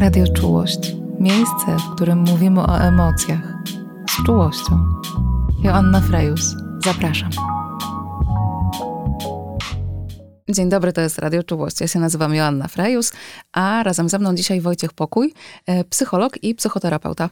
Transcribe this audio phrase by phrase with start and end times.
[0.00, 0.96] Radio Czułość.
[1.18, 3.54] Miejsce, w którym mówimy o emocjach.
[4.10, 4.78] Z czułością.
[5.62, 6.56] Joanna Frejus.
[6.84, 7.30] Zapraszam.
[10.52, 11.80] Dzień dobry, to jest Radio Czułość.
[11.80, 13.12] Ja się nazywam Joanna Frejus,
[13.52, 15.34] a razem ze mną dzisiaj Wojciech Pokój,
[15.66, 17.30] e, psycholog i psychoterapeuta.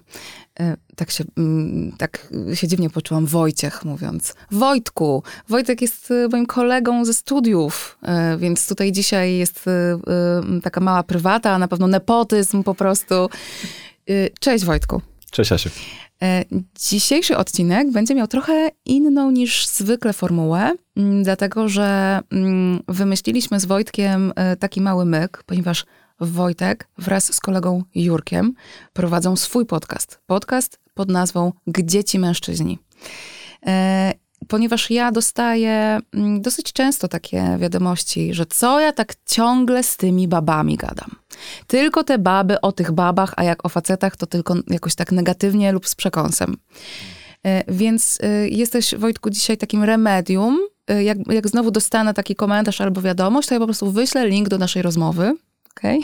[0.60, 4.34] E, tak się, mm, tak się dziwnie poczułam Wojciech mówiąc.
[4.50, 5.22] Wojtku!
[5.48, 7.98] Wojtek jest e, moim kolegą ze studiów,
[8.38, 9.64] więc tutaj dzisiaj jest
[10.62, 13.14] taka mała prywata, a na pewno nepotyzm po prostu.
[14.40, 15.02] Cześć Wojtku.
[15.30, 15.70] Cześć Asiu.
[16.22, 16.44] E,
[16.80, 23.64] dzisiejszy odcinek będzie miał trochę inną niż zwykle formułę, mm, dlatego że mm, wymyśliliśmy z
[23.64, 25.84] Wojtkiem e, taki mały myk, ponieważ
[26.20, 28.54] Wojtek wraz z kolegą Jurkiem
[28.92, 30.20] prowadzą swój podcast.
[30.26, 32.78] Podcast pod nazwą Gdzie ci mężczyźni?
[34.48, 40.28] Ponieważ ja dostaję mm, dosyć często takie wiadomości, że co ja tak ciągle z tymi
[40.28, 41.10] babami gadam.
[41.66, 45.72] Tylko te baby o tych babach, a jak o facetach, to tylko jakoś tak negatywnie
[45.72, 46.56] lub z przekąsem.
[47.46, 50.58] E, więc e, jesteś, Wojtku, dzisiaj takim remedium.
[50.90, 54.48] E, jak, jak znowu dostanę taki komentarz albo wiadomość, to ja po prostu wyślę link
[54.48, 55.34] do naszej rozmowy
[55.78, 55.98] Okay?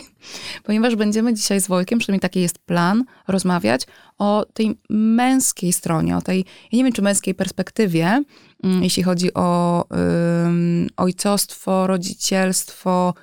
[0.63, 3.81] Ponieważ będziemy dzisiaj z Wojtkiem, przynajmniej taki jest plan, rozmawiać
[4.17, 6.39] o tej męskiej stronie, o tej,
[6.71, 8.23] ja nie wiem czy męskiej perspektywie,
[8.63, 13.13] mm, jeśli chodzi o um, ojcostwo, rodzicielstwo,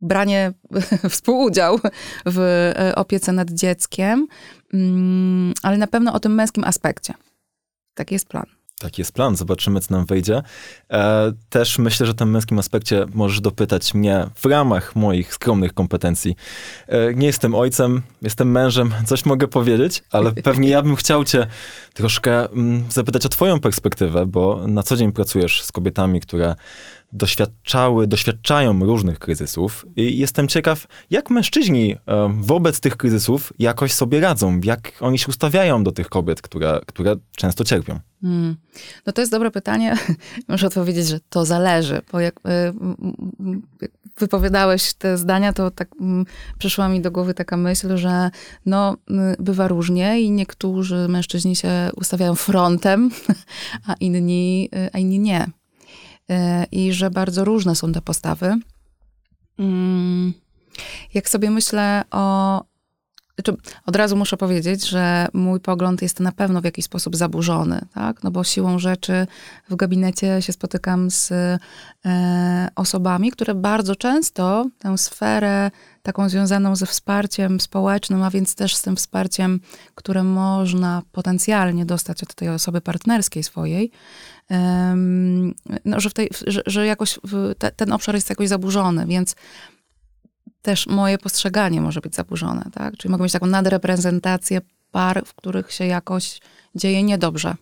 [0.00, 0.52] branie,
[1.10, 1.80] współudział
[2.26, 2.38] w
[2.78, 4.26] e, opiece nad dzieckiem,
[4.72, 7.14] um, ale na pewno o tym męskim aspekcie.
[7.94, 8.59] Taki jest plan.
[8.80, 10.42] Taki jest plan, zobaczymy, co nam wyjdzie.
[10.90, 15.74] E, też myślę, że w tym męskim aspekcie możesz dopytać mnie w ramach moich skromnych
[15.74, 16.36] kompetencji.
[16.88, 21.46] E, nie jestem ojcem, jestem mężem, coś mogę powiedzieć, ale pewnie ja bym chciał cię
[21.94, 26.54] troszkę mm, zapytać o twoją perspektywę, bo na co dzień pracujesz z kobietami, które
[27.12, 31.98] doświadczały, doświadczają różnych kryzysów i jestem ciekaw, jak mężczyźni e,
[32.40, 37.16] wobec tych kryzysów jakoś sobie radzą, jak oni się ustawiają do tych kobiet, które, które
[37.36, 38.00] często cierpią.
[38.22, 38.56] Hmm.
[39.06, 39.96] No to jest dobre pytanie.
[40.48, 42.72] Muszę odpowiedzieć, że to zależy, bo jak, e,
[43.82, 45.88] jak wypowiadałeś te zdania, to tak
[46.58, 48.30] przyszła mi do głowy taka myśl, że
[48.66, 48.96] no,
[49.38, 53.10] bywa różnie i niektórzy mężczyźni się ustawiają frontem,
[53.88, 55.46] a inni, e, a inni nie.
[56.30, 58.56] E, i że bardzo różne są te postawy.
[59.58, 60.32] Mm,
[61.14, 62.64] jak sobie myślę o.
[63.34, 67.80] Znaczy, od razu muszę powiedzieć, że mój pogląd jest na pewno w jakiś sposób zaburzony,
[67.94, 68.22] tak?
[68.22, 69.26] No bo siłą rzeczy
[69.70, 75.70] w gabinecie się spotykam z e, osobami, które bardzo często tę sferę
[76.02, 79.60] taką związaną ze wsparciem społecznym, a więc też z tym wsparciem,
[79.94, 83.90] które można potencjalnie dostać od tej osoby partnerskiej swojej,
[85.84, 87.18] no, że, w tej, że, że jakoś
[87.58, 89.36] te, ten obszar jest jakoś zaburzony, więc
[90.62, 92.96] też moje postrzeganie może być zaburzone, tak?
[92.96, 96.40] Czyli mogę mieć taką nadreprezentację par, w których się jakoś
[96.74, 97.54] dzieje niedobrze.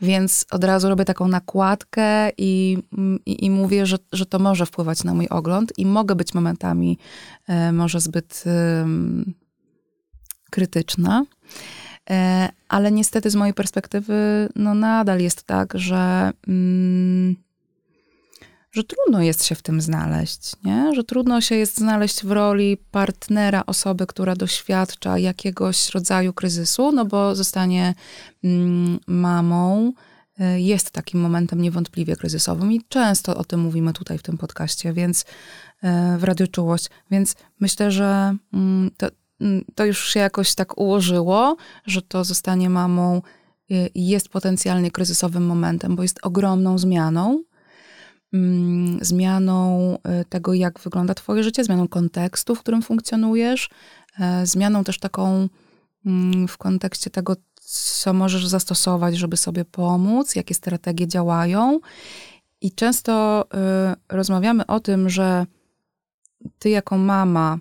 [0.00, 2.78] Więc od razu robię taką nakładkę i,
[3.26, 6.98] i, i, mówię, że, że to może wpływać na mój ogląd i mogę być momentami
[7.48, 8.86] e, może zbyt e,
[10.50, 11.24] krytyczna.
[12.10, 17.36] E, ale niestety z mojej perspektywy, no nadal jest tak, że, mm,
[18.72, 20.94] że trudno jest się w tym znaleźć, nie?
[20.94, 27.04] Że trudno się jest znaleźć w roli partnera osoby, która doświadcza jakiegoś rodzaju kryzysu, no
[27.04, 27.94] bo zostanie
[28.44, 29.92] mm, mamą,
[30.38, 34.92] e, jest takim momentem niewątpliwie kryzysowym i często o tym mówimy tutaj w tym podcaście,
[34.92, 35.24] więc
[35.82, 39.06] e, w Czułość, więc myślę, że mm, to,
[39.74, 41.56] to już się jakoś tak ułożyło,
[41.86, 43.22] że to zostanie mamą
[43.70, 47.42] y, jest potencjalnie kryzysowym momentem, bo jest ogromną zmianą.
[48.32, 53.70] Mm, zmianą y, tego, jak wygląda Twoje życie, zmianą kontekstu, w którym funkcjonujesz,
[54.20, 55.48] e, zmianą też taką
[56.06, 61.80] mm, w kontekście tego, co możesz zastosować, żeby sobie pomóc, jakie strategie działają.
[62.60, 65.46] I często y, rozmawiamy o tym, że
[66.58, 67.58] ty jako mama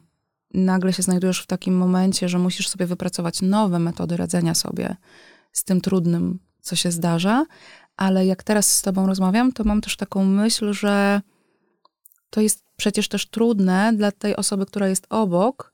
[0.53, 4.95] nagle się znajdujesz w takim momencie, że musisz sobie wypracować nowe metody radzenia sobie
[5.51, 7.45] z tym trudnym, co się zdarza,
[7.97, 11.21] ale jak teraz z Tobą rozmawiam, to mam też taką myśl, że
[12.29, 15.73] to jest przecież też trudne dla tej osoby, która jest obok,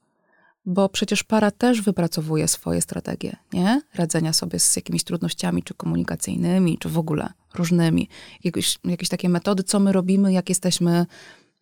[0.65, 3.81] bo przecież para też wypracowuje swoje strategie, nie?
[3.95, 8.09] Radzenia sobie z jakimiś trudnościami, czy komunikacyjnymi, czy w ogóle różnymi.
[8.43, 11.05] Jakieś, jakieś takie metody, co my robimy, jak jesteśmy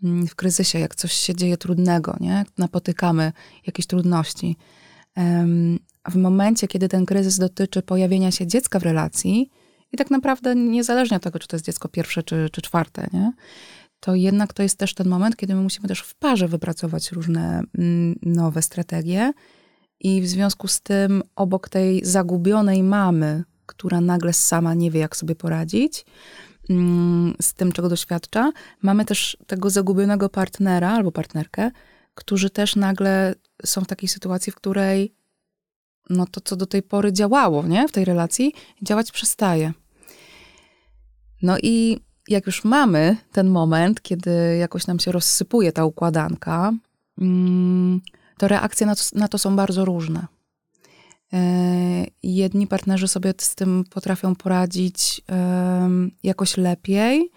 [0.03, 2.45] w kryzysie, jak coś się dzieje trudnego, nie?
[2.57, 3.31] napotykamy
[3.67, 4.55] jakieś trudności.
[6.09, 9.49] W momencie, kiedy ten kryzys dotyczy pojawienia się dziecka w relacji,
[9.93, 13.33] i tak naprawdę niezależnie od tego, czy to jest dziecko pierwsze czy, czy czwarte, nie?
[14.03, 17.61] to jednak to jest też ten moment, kiedy my musimy też w parze wypracować różne
[17.77, 19.33] mm, nowe strategie.
[19.99, 25.15] I w związku z tym, obok tej zagubionej mamy, która nagle sama nie wie, jak
[25.15, 26.52] sobie poradzić mm,
[27.41, 28.51] z tym, czego doświadcza,
[28.81, 31.71] mamy też tego zagubionego partnera albo partnerkę,
[32.15, 35.15] którzy też nagle są w takiej sytuacji, w której
[36.09, 37.87] no to, co do tej pory działało nie?
[37.87, 39.73] w tej relacji, działać przestaje.
[41.41, 46.73] No i jak już mamy ten moment, kiedy jakoś nam się rozsypuje ta układanka,
[47.21, 48.01] mm,
[48.37, 50.27] to reakcje na to, na to są bardzo różne.
[51.33, 55.21] E, jedni partnerzy sobie z tym potrafią poradzić
[56.23, 57.31] jakoś lepiej,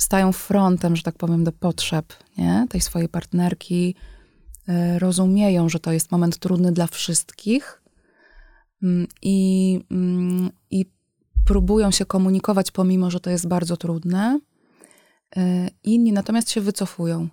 [0.00, 2.66] stają frontem, że tak powiem, do potrzeb nie?
[2.68, 3.94] tej swojej partnerki,
[4.68, 7.82] e, rozumieją, że to jest moment trudny dla wszystkich
[8.82, 10.86] mm, i, mm, i
[11.46, 14.40] próbują się komunikować, pomimo że to jest bardzo trudne.
[15.36, 17.28] E, inni natomiast się wycofują.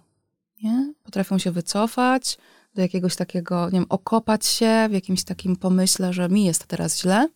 [0.63, 0.93] Nie?
[1.03, 2.37] Potrafią się wycofać
[2.77, 7.01] do jakiegoś takiego, nie wiem, okopać się w jakimś takim pomyśle, że mi jest teraz
[7.01, 7.29] źle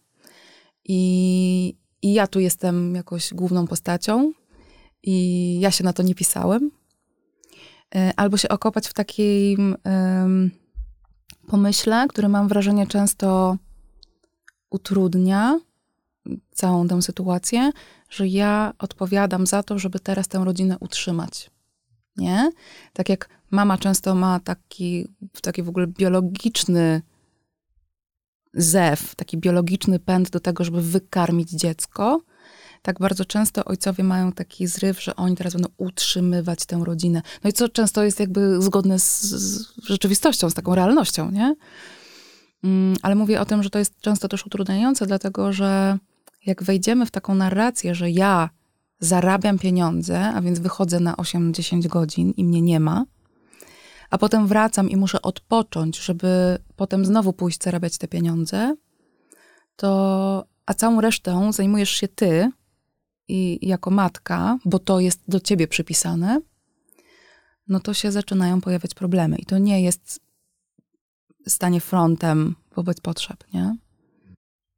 [0.85, 4.33] i, i ja tu jestem jakoś główną postacią
[5.03, 6.71] i ja się na to nie pisałem.
[7.95, 10.51] E, albo się okopać w takim um,
[11.47, 13.57] pomyśle, który mam wrażenie często
[14.69, 15.59] utrudnia
[16.51, 17.71] całą tę sytuację,
[18.09, 21.51] że ja odpowiadam za to, żeby teraz tę rodzinę utrzymać.
[22.17, 22.51] Nie?
[22.93, 25.07] Tak jak mama często ma taki,
[25.41, 27.01] taki w ogóle biologiczny
[28.53, 32.21] zew, taki biologiczny pęd do tego, żeby wykarmić dziecko,
[32.81, 37.21] tak bardzo często ojcowie mają taki zryw, że oni teraz będą utrzymywać tę rodzinę.
[37.43, 41.55] No i co często jest jakby zgodne z, z rzeczywistością, z taką realnością, nie?
[42.63, 45.97] Mm, ale mówię o tym, że to jest często też utrudniające, dlatego że
[46.45, 48.49] jak wejdziemy w taką narrację, że ja
[48.99, 53.05] zarabiam pieniądze, a więc wychodzę na 8-10 godzin i mnie nie ma,
[54.11, 58.75] a potem wracam i muszę odpocząć, żeby potem znowu pójść zarabiać te pieniądze,
[59.75, 62.51] to a całą resztą zajmujesz się ty
[63.27, 66.41] i jako matka, bo to jest do ciebie przypisane,
[67.67, 69.37] no to się zaczynają pojawiać problemy.
[69.37, 70.19] I to nie jest
[71.47, 73.75] stanie frontem wobec potrzeb, nie?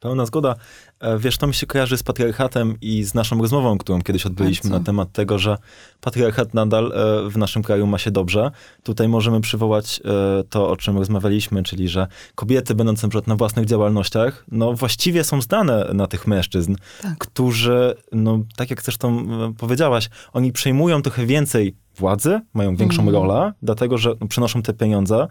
[0.03, 0.55] Pełna zgoda.
[0.99, 4.69] E, wiesz, to mi się kojarzy z patriarchatem i z naszą rozmową, którą kiedyś odbyliśmy
[4.69, 5.57] na temat tego, że
[6.01, 8.51] patriarchat nadal e, w naszym kraju ma się dobrze.
[8.83, 14.45] Tutaj możemy przywołać e, to, o czym rozmawialiśmy, czyli że kobiety będące na własnych działalnościach,
[14.51, 17.17] no właściwie są zdane na tych mężczyzn, tak.
[17.17, 19.25] którzy, no tak jak zresztą
[19.57, 23.13] powiedziałaś, oni przejmują trochę więcej władzy, mają większą mm.
[23.13, 25.27] rolę, dlatego że no, przynoszą te pieniądze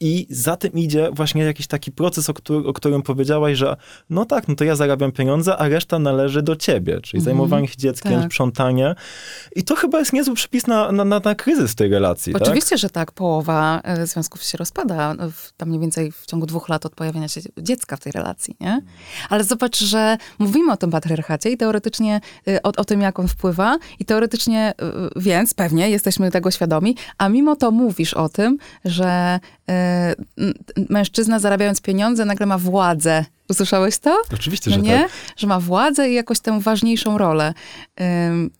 [0.00, 3.76] i za tym idzie właśnie jakiś taki proces, o, który, o, którym powiedziałaś, że
[4.10, 7.68] no tak, no to ja zarabiam pieniądze, a reszta należy do ciebie, czyli mm zajmowanie
[7.68, 8.24] się dzieckiem, tak.
[8.24, 8.94] sprzątanie.
[9.56, 12.32] I to chyba jest niezły przepis na, na, na, na kryzys tej relacji.
[12.32, 12.42] Tak?
[12.42, 13.12] Oczywiście, że tak.
[13.12, 17.28] Połowa e, związków się rozpada, w, tam mniej więcej w ciągu dwóch lat od pojawienia
[17.28, 18.82] się dziecka w tej relacji, nie?
[19.28, 23.28] Ale zobacz, że mówimy o tym patriarchacie i teoretycznie e, o, o tym, jak on
[23.28, 28.58] wpływa i teoretycznie, e, więc pewnie jesteśmy tego świadomi, a mimo to mówisz o tym,
[28.84, 29.40] że
[30.88, 33.24] mężczyzna zarabiając pieniądze nagle ma władzę.
[33.48, 34.22] Usłyszałeś to?
[34.34, 34.98] Oczywiście, no że nie?
[34.98, 35.10] tak.
[35.36, 37.54] Że ma władzę i jakoś tę ważniejszą rolę.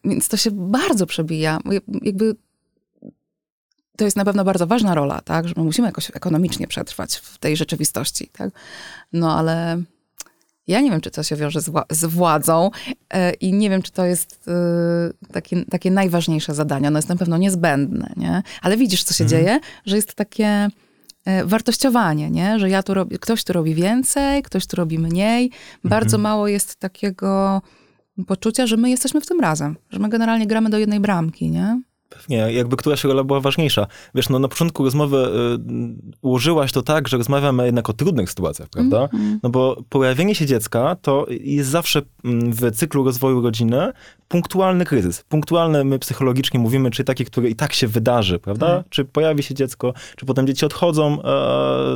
[0.04, 1.58] więc to się bardzo przebija.
[2.02, 2.36] Jakby
[3.96, 5.48] to jest na pewno bardzo ważna rola, tak?
[5.48, 8.50] Że my musimy jakoś ekonomicznie przetrwać w tej rzeczywistości, tak?
[9.12, 9.82] No ale
[10.66, 12.70] ja nie wiem, czy to się wiąże z, z władzą
[13.14, 16.88] yy, i nie wiem, czy to jest yy, takie, takie najważniejsze zadanie.
[16.88, 18.42] Ono jest na pewno niezbędne, nie?
[18.62, 19.42] Ale widzisz, co się mhm.
[19.42, 20.70] dzieje, że jest takie E,
[21.44, 22.58] wartościowanie, nie?
[22.58, 25.50] że ja tu robię, ktoś tu robi więcej, ktoś tu robi mniej.
[25.84, 26.22] Bardzo mhm.
[26.22, 27.62] mało jest takiego
[28.26, 31.80] poczucia, że my jesteśmy w tym razem, że my generalnie gramy do jednej bramki, nie?
[32.10, 33.86] Pewnie, jakby któraś rola była ważniejsza.
[34.14, 38.68] Wiesz, no na początku rozmowy y, ułożyłaś to tak, że rozmawiamy jednak o trudnych sytuacjach,
[38.68, 38.98] prawda?
[38.98, 39.38] Mm -hmm.
[39.42, 43.92] No bo pojawienie się dziecka to jest zawsze mm, w cyklu rozwoju rodziny
[44.30, 45.22] punktualny kryzys.
[45.28, 48.70] Punktualny my psychologicznie mówimy, czy taki, który i tak się wydarzy, prawda?
[48.70, 48.84] Mm.
[48.90, 51.24] Czy pojawi się dziecko, czy potem dzieci odchodzą e,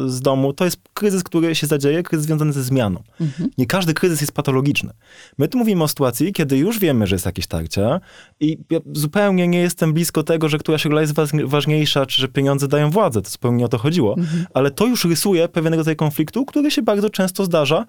[0.06, 0.52] z domu.
[0.52, 3.02] To jest kryzys, który się zadzieje, kryzys związany ze zmianą.
[3.20, 3.46] -hmm.
[3.58, 4.90] Nie każdy kryzys jest patologiczny.
[5.38, 8.00] My tu mówimy o sytuacji, kiedy już wiemy, że jest jakieś tarcie
[8.40, 11.14] i ja zupełnie nie jestem blisko tego, że któraś rola jest
[11.44, 13.22] ważniejsza, czy że pieniądze dają władzę.
[13.22, 14.16] To zupełnie nie o to chodziło.
[14.16, 14.44] -hmm.
[14.54, 17.84] Ale to już rysuje pewien rodzaj konfliktu, który się bardzo często zdarza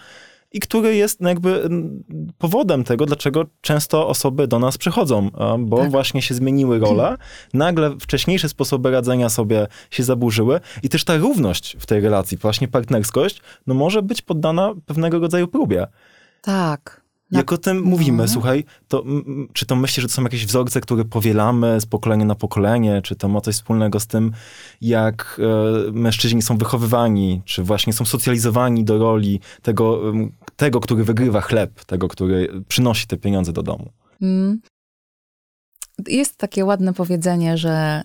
[0.56, 1.70] i który jest jakby
[2.38, 5.92] powodem tego, dlaczego często osoby do nas przychodzą, bo tak.
[5.92, 7.18] właśnie się zmieniły role,
[7.54, 12.68] nagle wcześniejsze sposoby radzenia sobie się zaburzyły i też ta równość w tej relacji, właśnie
[12.68, 15.88] partnerskość, no może być poddana pewnego rodzaju próbie.
[16.42, 17.05] Tak.
[17.32, 17.40] Na...
[17.40, 17.84] Jak o tym no.
[17.84, 19.04] mówimy, słuchaj, to
[19.54, 23.16] czy to myślisz, że to są jakieś wzorce, które powielamy z pokolenia na pokolenie, czy
[23.16, 24.32] to ma coś wspólnego z tym,
[24.82, 25.42] jak
[25.88, 30.14] e, mężczyźni są wychowywani, czy właśnie są socjalizowani do roli tego,
[30.56, 33.90] tego który wygrywa chleb, tego, który przynosi te pieniądze do domu?
[34.22, 34.62] Mm.
[36.08, 38.04] Jest takie ładne powiedzenie, że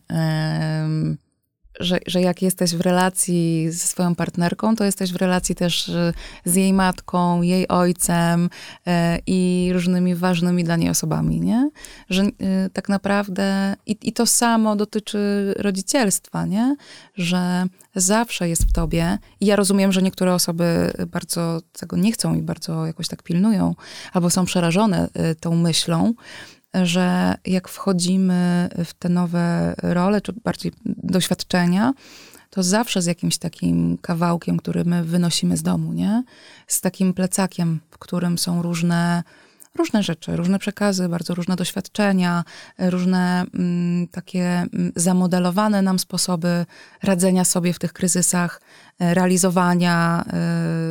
[1.80, 6.12] że, że jak jesteś w relacji ze swoją partnerką, to jesteś w relacji też e,
[6.44, 8.50] z jej matką, jej ojcem
[8.86, 11.70] e, i różnymi ważnymi dla niej osobami, nie?
[12.10, 12.28] Że e,
[12.72, 16.76] tak naprawdę i, i to samo dotyczy rodzicielstwa, nie?
[17.14, 22.34] Że zawsze jest w tobie i ja rozumiem, że niektóre osoby bardzo tego nie chcą
[22.34, 23.74] i bardzo jakoś tak pilnują,
[24.12, 25.08] albo są przerażone
[25.40, 26.14] tą myślą,
[26.74, 31.92] że jak wchodzimy w te nowe role, czy bardziej doświadczenia,
[32.50, 36.24] to zawsze z jakimś takim kawałkiem, który my wynosimy z domu, nie?
[36.66, 39.22] Z takim plecakiem, w którym są różne,
[39.74, 42.44] różne rzeczy, różne przekazy, bardzo różne doświadczenia,
[42.78, 46.66] różne mm, takie mm, zamodelowane nam sposoby
[47.02, 48.60] radzenia sobie w tych kryzysach,
[48.98, 50.24] e, realizowania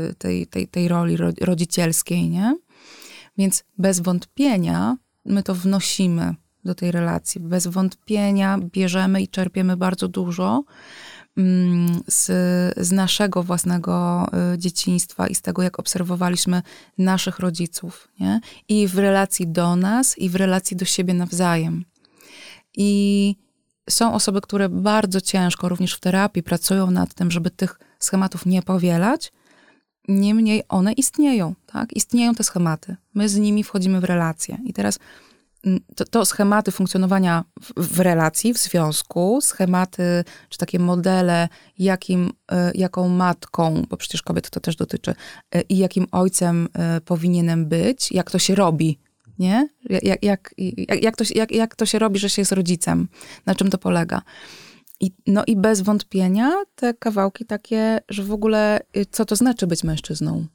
[0.09, 2.57] y, tej, tej, tej roli rodzicielskiej, nie?
[3.37, 4.97] Więc bez wątpienia
[5.29, 7.41] my to wnosimy do tej relacji.
[7.41, 10.63] Bez wątpienia bierzemy i czerpiemy bardzo dużo
[11.37, 12.25] mm, z,
[12.77, 16.61] z naszego własnego y, dzieciństwa i z tego, jak obserwowaliśmy
[16.97, 18.39] naszych rodziców, nie?
[18.69, 21.85] I w relacji do nas, i w relacji do siebie nawzajem.
[22.77, 23.35] I
[23.89, 28.61] są osoby, które bardzo ciężko, również w terapii, pracują nad tym, żeby tych schematów nie
[28.61, 29.31] powielać.
[30.09, 31.95] Niemniej one istnieją, tak?
[31.95, 32.95] Istnieją te schematy.
[33.13, 34.57] My z nimi wchodzimy w relacje.
[34.65, 34.99] I teraz
[35.65, 41.49] mm, to, to, schematy funkcjonowania w, w, relacji, w związku, schematy, czy takie modele,
[41.79, 45.15] jakim, e, jaką matką, bo przecież kobiet to też dotyczy,
[45.51, 48.99] e, i jakim ojcem e, powinienem być, jak to się robi,
[49.39, 49.69] nie?
[49.89, 50.53] Jak, jak, jak,
[51.01, 53.07] jak, to, jak, jak to się robi, że się jest rodzicem,
[53.45, 54.21] na czym to polega.
[54.99, 59.67] I, no i bez wątpienia te kawałki takie, że w ogóle y, co to znaczy
[59.67, 60.45] być mężczyzną?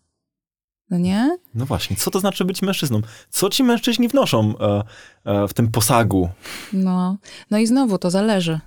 [0.91, 1.39] No nie?
[1.55, 3.01] No właśnie, co to znaczy być mężczyzną?
[3.31, 4.83] Co ci mężczyźni wnoszą e,
[5.25, 6.29] e, w tym posagu?
[6.73, 7.17] No,
[7.51, 8.61] no i znowu to zależy,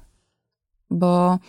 [0.90, 1.40] bo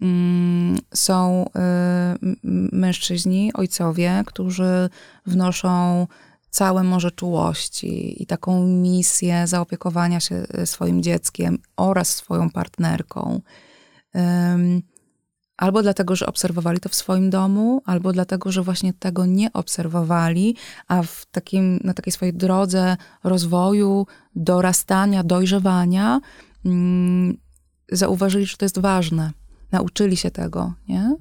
[0.00, 2.36] mm, są y,
[2.72, 4.90] mężczyźni, ojcowie, którzy
[5.26, 6.06] wnoszą
[6.50, 13.40] całe morze czułości i taką misję zaopiekowania się y, swoim dzieckiem oraz swoją partnerką
[15.56, 20.56] albo dlatego, że obserwowali to w swoim domu, albo dlatego, że właśnie tego nie obserwowali,
[20.88, 26.20] a w takim, na takiej swojej drodze rozwoju, dorastania, dojrzewania
[26.64, 27.38] mm,
[27.92, 29.32] zauważyli, że to jest ważne.
[29.72, 31.00] Nauczyli się tego, nie?
[31.00, 31.18] Mhm.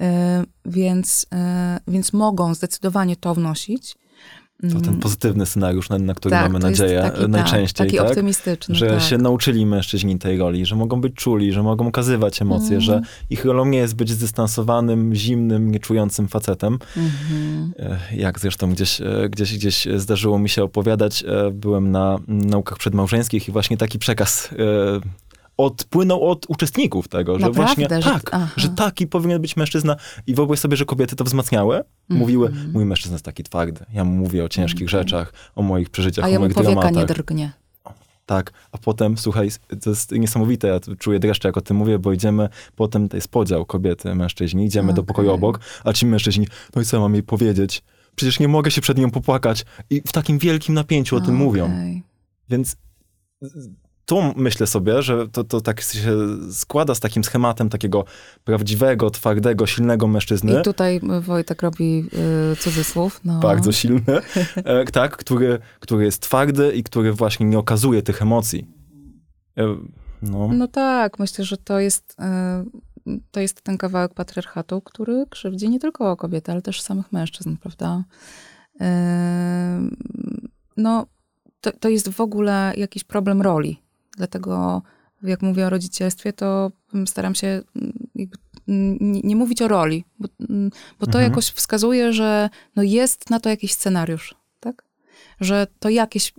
[0.00, 1.26] Y, więc,
[1.86, 3.96] y, więc mogą zdecydowanie to wnosić.
[4.62, 5.00] To ten mm.
[5.00, 7.86] pozytywny scenariusz, na, na który tak, mamy nadzieję taki, tak, najczęściej.
[7.86, 8.06] Taki tak?
[8.06, 8.74] optymistyczny.
[8.74, 9.02] Że tak.
[9.02, 12.80] się nauczyli mężczyźni tej roli, że mogą być czuli, że mogą okazywać emocje, mm.
[12.80, 16.78] że ich rolą nie jest być zdystansowanym, zimnym, nieczującym facetem.
[16.96, 17.96] Mm-hmm.
[18.16, 23.48] Jak zresztą gdzieś, e, gdzieś, gdzieś zdarzyło mi się opowiadać, e, byłem na naukach przedmałżeńskich
[23.48, 24.50] i właśnie taki przekaz
[25.56, 28.48] odpłynął od uczestników tego, że właśnie że, tak, aha.
[28.56, 29.96] że taki powinien być mężczyzna
[30.26, 34.04] i wyobraź sobie, że kobiety to wzmacniały, mm mówiły, mój mężczyzna jest taki twardy, ja
[34.04, 36.94] mu mówię o ciężkich mm rzeczach, o moich przeżyciach, a o moich powieka dramatach.
[36.94, 37.52] nie drgnie.
[38.26, 39.50] Tak, a potem, słuchaj,
[39.82, 43.28] to jest niesamowite, ja czuję dreszcze, jak o tym mówię, bo idziemy, potem to jest
[43.28, 44.96] podział kobiety, mężczyźni, idziemy okay.
[44.96, 46.46] do pokoju obok, a ci mężczyźni,
[46.76, 47.82] no i co mam jej powiedzieć?
[48.16, 49.64] Przecież nie mogę się przed nią popłakać.
[49.90, 51.44] I w takim wielkim napięciu o tym okay.
[51.44, 51.70] mówią.
[52.48, 52.76] Więc
[54.06, 56.16] tu myślę sobie, że to, to tak się
[56.52, 58.04] składa z takim schematem takiego
[58.44, 60.60] prawdziwego, twardego, silnego mężczyzny.
[60.60, 62.08] I tutaj Wojtek robi
[62.52, 63.20] y, cudzysłów.
[63.24, 63.40] No.
[63.40, 64.02] Bardzo silny,
[64.56, 68.66] e, tak, który, który jest twardy i który właśnie nie okazuje tych emocji.
[69.58, 69.76] E,
[70.22, 70.48] no.
[70.52, 72.16] no tak, myślę, że to jest,
[73.06, 77.56] y, to jest ten kawałek patriarchatu, który krzywdzi nie tylko kobiety, ale też samych mężczyzn,
[77.56, 78.04] prawda?
[78.74, 78.84] Y,
[80.76, 81.06] no,
[81.60, 83.85] to, to jest w ogóle jakiś problem roli
[84.16, 84.82] Dlatego,
[85.22, 86.72] jak mówię o rodzicielstwie, to
[87.06, 87.62] staram się
[88.66, 90.28] nie, nie mówić o roli, bo,
[91.00, 91.24] bo to mhm.
[91.24, 94.84] jakoś wskazuje, że no jest na to jakiś scenariusz, tak?
[95.40, 96.34] Że to jakieś,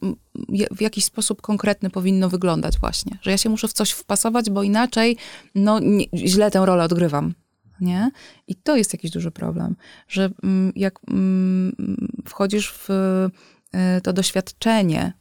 [0.71, 3.17] w jakiś sposób konkretny powinno wyglądać właśnie.
[3.21, 5.17] Że ja się muszę w coś wpasować, bo inaczej
[5.55, 7.33] no, nie, źle tę rolę odgrywam.
[7.81, 8.11] Nie?
[8.47, 9.75] I to jest jakiś duży problem,
[10.07, 10.29] że
[10.75, 10.99] jak
[12.25, 15.13] wchodzisz w y, to doświadczenie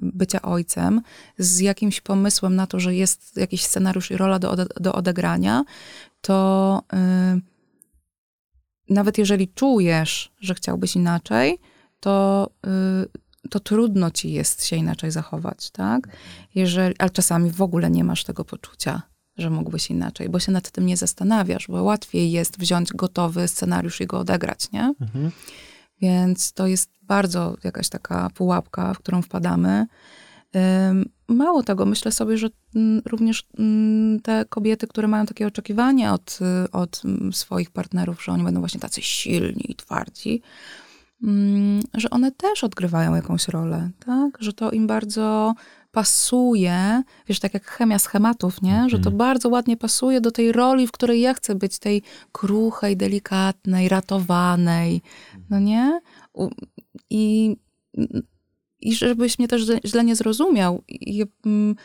[0.00, 1.02] bycia ojcem
[1.38, 5.64] z jakimś pomysłem na to, że jest jakiś scenariusz i rola do, do odegrania,
[6.20, 6.82] to
[7.36, 7.40] y,
[8.88, 11.58] nawet jeżeli czujesz, że chciałbyś inaczej,
[12.00, 12.50] to,
[13.44, 16.08] y, to trudno ci jest się inaczej zachować, tak?
[16.54, 19.02] Jeżeli, ale czasami w ogóle nie masz tego poczucia,
[19.36, 24.00] że mógłbyś inaczej, bo się nad tym nie zastanawiasz, bo łatwiej jest wziąć gotowy scenariusz
[24.00, 24.94] i go odegrać, nie?
[25.00, 25.30] Mhm.
[26.00, 29.86] Więc to jest bardzo jakaś taka pułapka, w którą wpadamy.
[31.28, 36.38] Mało tego, myślę sobie, że mm, również mm, te kobiety, które mają takie oczekiwania od,
[36.72, 40.83] od swoich partnerów, że oni będą właśnie tacy silni i twardzi, mm,
[41.94, 44.36] że one też odgrywają jakąś rolę, tak?
[44.40, 45.54] Że to im bardzo
[45.92, 48.84] pasuje, wiesz, tak jak chemia schematów, nie?
[48.88, 49.16] Że to mhm.
[49.16, 52.02] bardzo ładnie pasuje do tej roli, w której ja chcę być, tej
[52.32, 55.02] kruchej, delikatnej, ratowanej,
[55.50, 56.00] no nie?
[57.10, 57.56] I
[58.80, 60.82] i żebyś mnie też źle nie zrozumiał,
[61.46, 61.76] mm,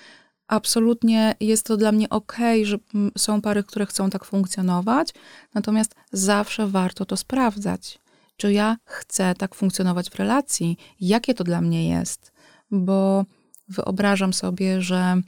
[0.48, 5.14] absolutnie jest to dla mnie ok, że mm, są pary, które chcą tak funkcjonować,
[5.54, 8.00] natomiast zawsze warto to sprawdzać.
[8.40, 10.78] Czy ja chcę tak funkcjonować w relacji?
[11.00, 12.32] Jakie to dla mnie jest?
[12.72, 13.26] Bo
[13.68, 15.22] wyobrażam sobie, że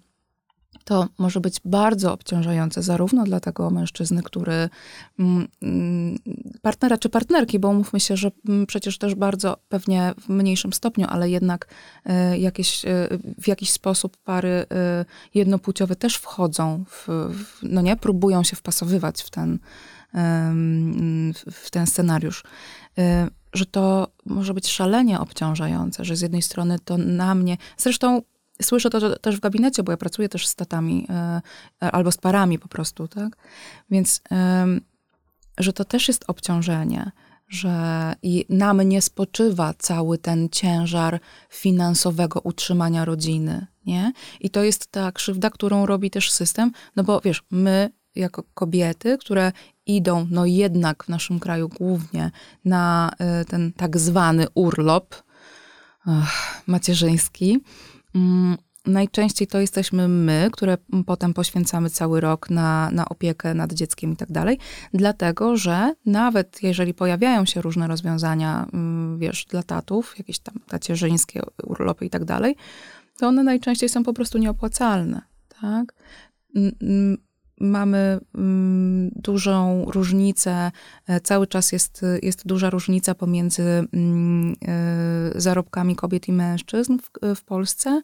[0.83, 4.69] to może być bardzo obciążające zarówno dla tego mężczyzny, który
[5.19, 6.17] mm, mm,
[6.61, 11.07] partnera czy partnerki, bo umówmy się, że mm, przecież też bardzo pewnie w mniejszym stopniu,
[11.09, 11.67] ale jednak
[12.05, 12.89] e, jakieś, e,
[13.37, 17.07] w jakiś sposób pary e, jednopłciowe też wchodzą w,
[17.63, 19.59] no nie, próbują się wpasowywać w ten,
[21.51, 22.43] w ten scenariusz
[23.53, 28.21] że to może być szalenie obciążające, że z jednej strony to na mnie, zresztą
[28.61, 31.41] Słyszę to też w gabinecie, bo ja pracuję też z tatami e,
[31.83, 33.37] e, albo z parami po prostu, tak?
[33.89, 34.21] Więc,
[35.57, 37.11] że to też jest obciążenie,
[37.47, 44.13] że i na mnie spoczywa cały ten ciężar finansowego utrzymania rodziny, nie?
[44.39, 49.17] I to jest ta krzywda, którą robi też system, no bo wiesz, my jako kobiety,
[49.17, 49.51] które
[49.85, 52.31] idą, no jednak w naszym kraju głównie
[52.65, 55.15] na e, ten tak zwany urlop
[56.67, 57.59] macierzyński,
[58.15, 64.13] Mm, najczęściej to jesteśmy my, które potem poświęcamy cały rok na, na opiekę nad dzieckiem
[64.13, 64.57] i tak dalej,
[64.93, 71.41] dlatego że nawet jeżeli pojawiają się różne rozwiązania, mm, wiesz, dla tatów, jakieś tam tacierzyńskie
[71.63, 72.55] urlopy i tak dalej,
[73.17, 75.21] to one najczęściej są po prostu nieopłacalne,
[75.61, 75.93] tak?
[77.61, 80.71] Mamy mm, dużą różnicę,
[81.07, 87.35] e, cały czas jest, jest duża różnica pomiędzy mm, e, zarobkami kobiet i mężczyzn w,
[87.35, 88.01] w Polsce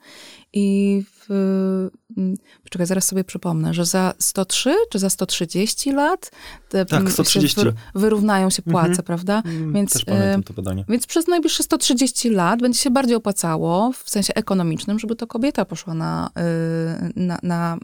[0.54, 6.31] i w, mm, poczekaj, zaraz sobie przypomnę, że za 103 czy za 130 lat
[6.69, 7.61] te, tak, 130.
[7.61, 9.05] Się wyrównają się płace, mhm.
[9.05, 9.43] prawda?
[9.73, 10.85] Więc, Też pamiętam to badanie.
[10.89, 15.65] Więc przez najbliższe 130 lat będzie się bardziej opłacało w sensie ekonomicznym, żeby to kobieta
[15.65, 16.29] poszła na,
[17.07, 17.77] y, na, na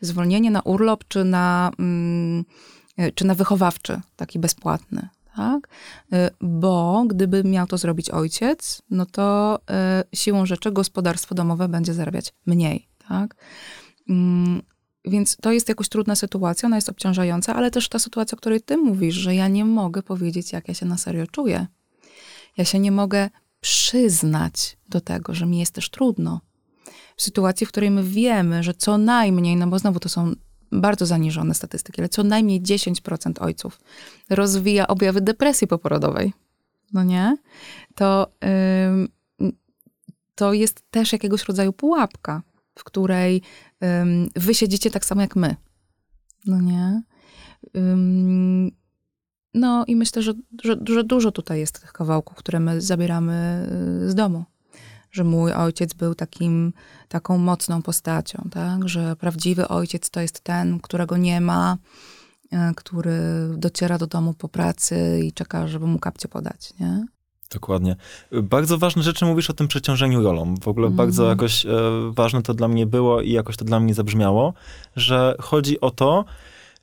[0.00, 1.70] zwolnienie, na urlop, czy na,
[3.00, 5.68] y, czy na wychowawczy, taki bezpłatny tak?
[6.12, 9.58] Y, bo gdyby miał to zrobić ojciec, no to
[10.12, 13.36] y, siłą rzeczy gospodarstwo domowe będzie zarabiać mniej, tak?
[14.08, 14.62] Mm,
[15.04, 18.60] więc to jest jakoś trudna sytuacja, ona jest obciążająca, ale też ta sytuacja, o której
[18.60, 21.66] ty mówisz, że ja nie mogę powiedzieć, jak ja się na serio czuję.
[22.56, 26.40] Ja się nie mogę przyznać do tego, że mi jest też trudno.
[27.16, 30.34] W sytuacji, w której my wiemy, że co najmniej, no bo znowu to są
[30.72, 33.80] bardzo zaniżone statystyki, ale co najmniej 10% ojców
[34.30, 36.32] rozwija objawy depresji poporodowej,
[36.92, 37.36] no nie?
[37.94, 38.32] To,
[40.34, 42.42] to jest też jakiegoś rodzaju pułapka,
[42.74, 43.42] w której
[43.80, 43.88] yy,
[44.36, 45.56] wy siedzicie tak samo jak my,
[46.46, 47.02] no nie?
[49.54, 53.68] No i myślę, że, że, że dużo tutaj jest tych kawałków, które my zabieramy
[54.02, 54.44] y, z domu
[55.16, 56.72] że mój ojciec był takim,
[57.08, 58.88] taką mocną postacią, tak?
[58.88, 61.76] że prawdziwy ojciec to jest ten, którego nie ma,
[62.52, 63.20] e, który
[63.56, 67.06] dociera do domu po pracy i czeka, żeby mu kapcie podać, nie?
[67.50, 67.96] Dokładnie.
[68.42, 70.54] Bardzo ważne rzeczy mówisz o tym przeciążeniu rolą.
[70.62, 70.96] W ogóle mm.
[70.96, 71.70] bardzo jakoś e,
[72.10, 74.54] ważne to dla mnie było i jakoś to dla mnie zabrzmiało,
[74.96, 76.24] że chodzi o to,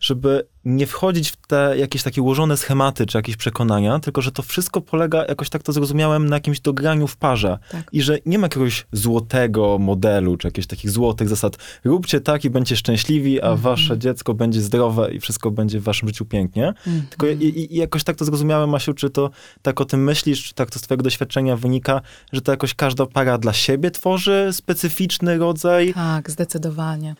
[0.03, 4.43] żeby nie wchodzić w te jakieś takie ułożone schematy czy jakieś przekonania, tylko że to
[4.43, 7.59] wszystko polega, jakoś tak to zrozumiałem, na jakimś dograniu w parze.
[7.71, 7.89] Tak.
[7.91, 11.57] I że nie ma jakiegoś złotego modelu, czy jakichś takich złotych zasad.
[11.83, 13.61] Róbcie tak i będziecie szczęśliwi, a mm -hmm.
[13.61, 16.63] wasze dziecko będzie zdrowe i wszystko będzie w waszym życiu pięknie.
[16.63, 17.07] Mm -hmm.
[17.09, 19.29] Tylko i, i, jakoś tak to zrozumiałem, Masiu, czy to
[19.61, 22.01] tak o tym myślisz, czy tak to z twojego doświadczenia wynika,
[22.33, 25.93] że to jakoś każda para dla siebie tworzy specyficzny rodzaj?
[25.93, 27.15] Tak, zdecydowanie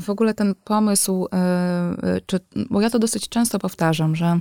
[0.00, 4.40] w ogóle ten pomysł, e, e, czy, bo ja to dosyć często powtarzam, że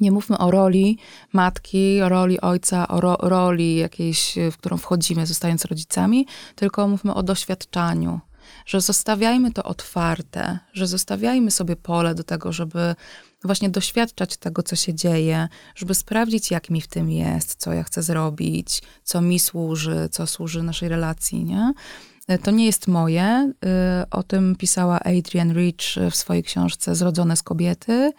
[0.00, 0.98] nie mówmy o roli
[1.32, 7.14] matki, o roli ojca, o ro, roli jakiejś, w którą wchodzimy, zostając rodzicami, tylko mówmy
[7.14, 8.20] o doświadczaniu.
[8.66, 12.94] Że zostawiajmy to otwarte, że zostawiajmy sobie pole do tego, żeby
[13.44, 17.82] właśnie doświadczać tego, co się dzieje, żeby sprawdzić, jak mi w tym jest, co ja
[17.82, 21.72] chcę zrobić, co mi służy, co służy naszej relacji, nie?
[22.42, 23.52] To nie jest moje.
[24.02, 28.12] Y, o tym pisała Adrienne Rich w swojej książce Zrodzone z kobiety.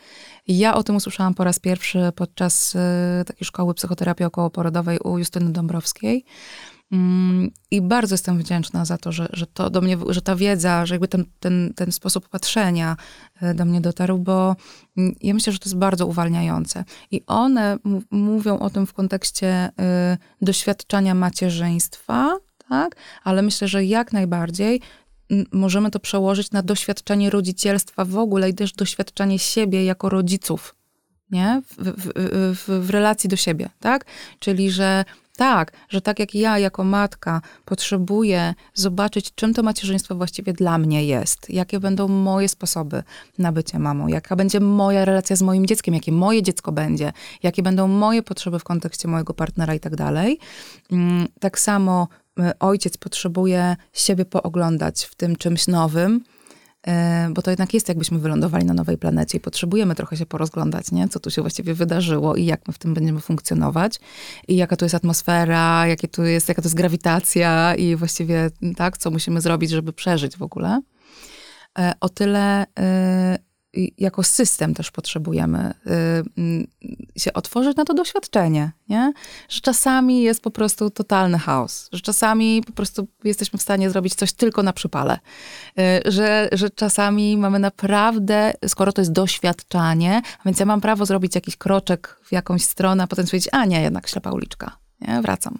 [0.47, 5.51] Ja o tym usłyszałam po raz pierwszy podczas y, takiej szkoły psychoterapii okołoporodowej u Justyny
[5.51, 6.25] Dąbrowskiej.
[6.91, 10.85] Mm, I bardzo jestem wdzięczna za to, że, że to do mnie, że ta wiedza,
[10.85, 12.97] że jakby ten, ten, ten sposób patrzenia
[13.43, 14.55] y, do mnie dotarł, bo
[14.97, 16.83] mm, ja myślę, że to jest bardzo uwalniające.
[17.11, 17.77] I one
[18.11, 19.69] mówią o tym w kontekście
[20.41, 22.37] doświadczania macierzyństwa,
[22.69, 22.95] tak?
[23.23, 24.81] Ale myślę, że jak najbardziej
[25.51, 30.75] możemy to przełożyć na doświadczenie rodzicielstwa w ogóle i też doświadczenie siebie jako rodziców,
[31.31, 31.61] nie?
[31.69, 32.11] W, w,
[32.57, 34.05] w, w relacji do siebie, tak?
[34.39, 35.05] Czyli, że
[35.37, 41.05] tak, że tak jak ja jako matka potrzebuję zobaczyć, czym to macierzyństwo właściwie dla mnie
[41.05, 43.03] jest, jakie będą moje sposoby
[43.37, 47.63] na bycie mamą, jaka będzie moja relacja z moim dzieckiem, jakie moje dziecko będzie, jakie
[47.63, 50.39] będą moje potrzeby w kontekście mojego partnera i tak dalej.
[50.91, 52.07] Mm, tak samo
[52.59, 56.21] ojciec potrzebuje siebie pooglądać w tym czymś nowym,
[56.87, 56.91] y,
[57.33, 61.07] bo to jednak jest jakbyśmy wylądowali na nowej planecie i potrzebujemy trochę się porozglądać, nie?
[61.07, 63.99] co tu się właściwie wydarzyło i jak my w tym będziemy funkcjonować
[64.47, 68.97] i jaka tu jest atmosfera, jakie tu jest, jaka to jest grawitacja i właściwie tak,
[68.97, 70.81] co musimy zrobić, żeby przeżyć w ogóle.
[71.79, 72.65] E, o tyle
[73.97, 75.73] jako system też potrzebujemy
[77.17, 79.13] y, się otworzyć na to doświadczenie, nie?
[79.49, 84.15] Że czasami jest po prostu totalny chaos, że czasami po prostu jesteśmy w stanie zrobić
[84.15, 85.19] coś tylko na przypale,
[85.79, 91.35] y, że, że czasami mamy naprawdę, skoro to jest doświadczanie, więc ja mam prawo zrobić
[91.35, 95.21] jakiś kroczek w jakąś stronę, a potem powiedzieć, a nie, jednak ślepa uliczka, nie?
[95.21, 95.59] Wracam.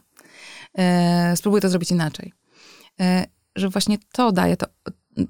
[1.34, 2.34] Y, spróbuję to zrobić inaczej.
[3.56, 4.68] Że właśnie to daje to,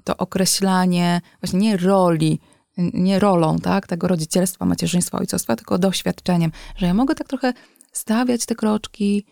[0.04, 2.40] to określanie właśnie nie roli,
[2.78, 7.52] nie rolą, tak, tego rodzicielstwa, macierzyństwa, ojcostwa, tylko doświadczeniem, że ja mogę tak trochę
[7.92, 9.24] stawiać te kroczki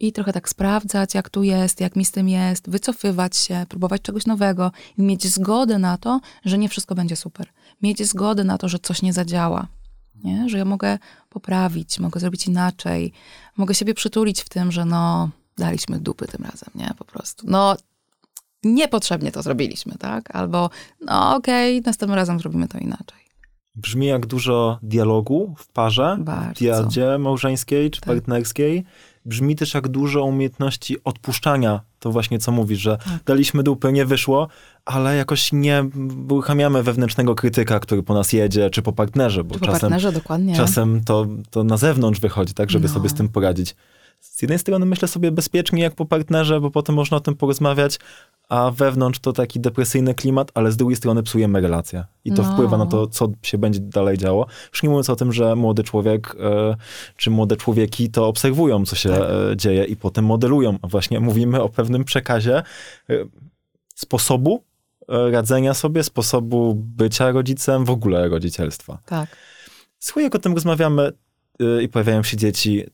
[0.00, 4.02] i trochę tak sprawdzać, jak tu jest, jak mi z tym jest, wycofywać się, próbować
[4.02, 7.48] czegoś nowego i mieć zgodę na to, że nie wszystko będzie super.
[7.82, 9.66] Mieć zgodę na to, że coś nie zadziała.
[10.24, 10.48] Nie?
[10.48, 13.12] Że ja mogę poprawić, mogę zrobić inaczej,
[13.56, 16.90] mogę siebie przytulić w tym, że no, daliśmy dupy tym razem, nie?
[16.98, 17.46] Po prostu.
[17.50, 17.76] No,
[18.64, 20.36] niepotrzebnie to zrobiliśmy, tak?
[20.36, 23.24] Albo, no okej, okay, następnym razem zrobimy to inaczej.
[23.76, 26.54] Brzmi jak dużo dialogu w parze, Bardzo.
[26.54, 28.06] w diadzie małżeńskiej czy tak.
[28.06, 28.84] partnerskiej.
[29.24, 31.80] Brzmi też jak dużo umiejętności odpuszczania.
[31.98, 33.24] To właśnie co mówisz, że tak.
[33.26, 34.48] daliśmy dupy, nie wyszło,
[34.84, 35.84] ale jakoś nie
[36.30, 40.56] uruchamiamy wewnętrznego krytyka, który po nas jedzie, czy po partnerze, bo po czasem, partnerze, dokładnie.
[40.56, 42.94] czasem to, to na zewnątrz wychodzi, tak, żeby no.
[42.94, 43.76] sobie z tym poradzić
[44.24, 47.98] z jednej strony myślę sobie bezpiecznie jak po partnerze, bo potem można o tym porozmawiać,
[48.48, 52.04] a wewnątrz to taki depresyjny klimat, ale z drugiej strony psujemy relacje.
[52.24, 52.52] I to no.
[52.52, 54.46] wpływa na to, co się będzie dalej działo.
[54.72, 56.76] Już nie mówiąc o tym, że młody człowiek e,
[57.16, 59.20] czy młode człowieki to obserwują, co się tak.
[59.52, 60.78] e, dzieje i potem modelują.
[60.82, 63.14] A właśnie mówimy o pewnym przekazie e,
[63.94, 64.64] sposobu
[65.08, 68.98] radzenia sobie, sposobu bycia rodzicem, w ogóle rodzicielstwa.
[69.06, 69.36] Tak.
[69.98, 71.12] Słuchaj, jak o tym rozmawiamy
[71.82, 72.84] i pojawiają się dzieci,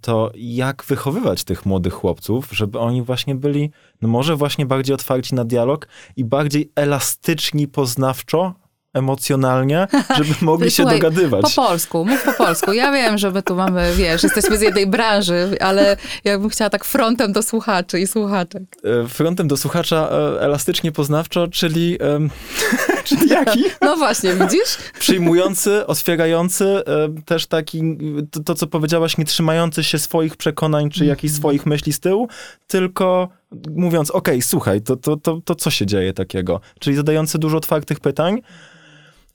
[0.00, 3.70] to jak wychowywać tych młodych chłopców, żeby oni właśnie byli,
[4.02, 8.54] no może właśnie bardziej otwarci na dialog i bardziej elastyczni poznawczo,
[8.94, 11.42] emocjonalnie, żeby mogli się Słuchaj, dogadywać.
[11.42, 12.72] Po polsku, mów po polsku.
[12.72, 16.70] Ja wiem, że my tu mamy, wiesz, jesteśmy z jednej branży, ale ja bym chciała
[16.70, 18.62] tak frontem do słuchaczy i słuchaczek.
[19.04, 21.98] E, frontem do słuchacza e, elastycznie poznawczo, czyli,
[23.04, 23.64] czyli jaki?
[23.80, 24.78] No właśnie, widzisz?
[24.98, 26.82] Przyjmujący, otwierający,
[27.24, 27.82] też taki,
[28.30, 31.40] to, to co powiedziałaś, nie trzymający się swoich przekonań, czy jakichś mm.
[31.40, 32.28] swoich myśli z tyłu,
[32.66, 33.28] tylko
[33.76, 36.60] mówiąc, okej, okay, słuchaj, to, to, to, to co się dzieje takiego?
[36.78, 38.42] Czyli zadający dużo otwartych pytań,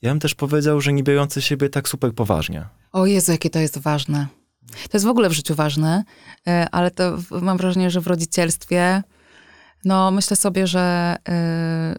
[0.02, 2.66] ja bym też powiedział, że nie biorący siebie tak super poważnie.
[2.92, 4.28] O Jezu, jakie to jest ważne.
[4.72, 6.04] To jest w ogóle w życiu ważne,
[6.48, 9.04] e, ale to mam wrażenie, że w rodzicielstwie,
[9.86, 11.96] no myślę sobie, że e,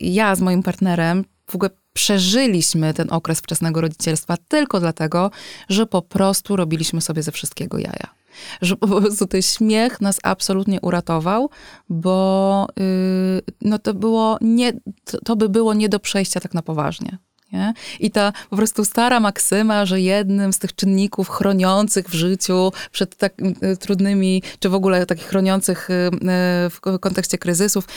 [0.00, 5.30] ja z moim partnerem w ogóle przeżyliśmy ten okres wczesnego rodzicielstwa tylko dlatego,
[5.68, 8.17] że po prostu robiliśmy sobie ze wszystkiego jaja
[8.62, 11.50] że po prostu ten śmiech nas absolutnie uratował,
[11.88, 14.72] bo yy, no to było nie,
[15.04, 17.18] to, to by było nie do przejścia tak na poważnie.
[17.52, 17.74] Nie?
[18.00, 23.16] I ta po prostu stara maksyma, że jednym z tych czynników chroniących w życiu przed
[23.16, 23.32] tak
[23.62, 27.88] y, trudnymi, czy w ogóle takich chroniących y, y, w kontekście kryzysów,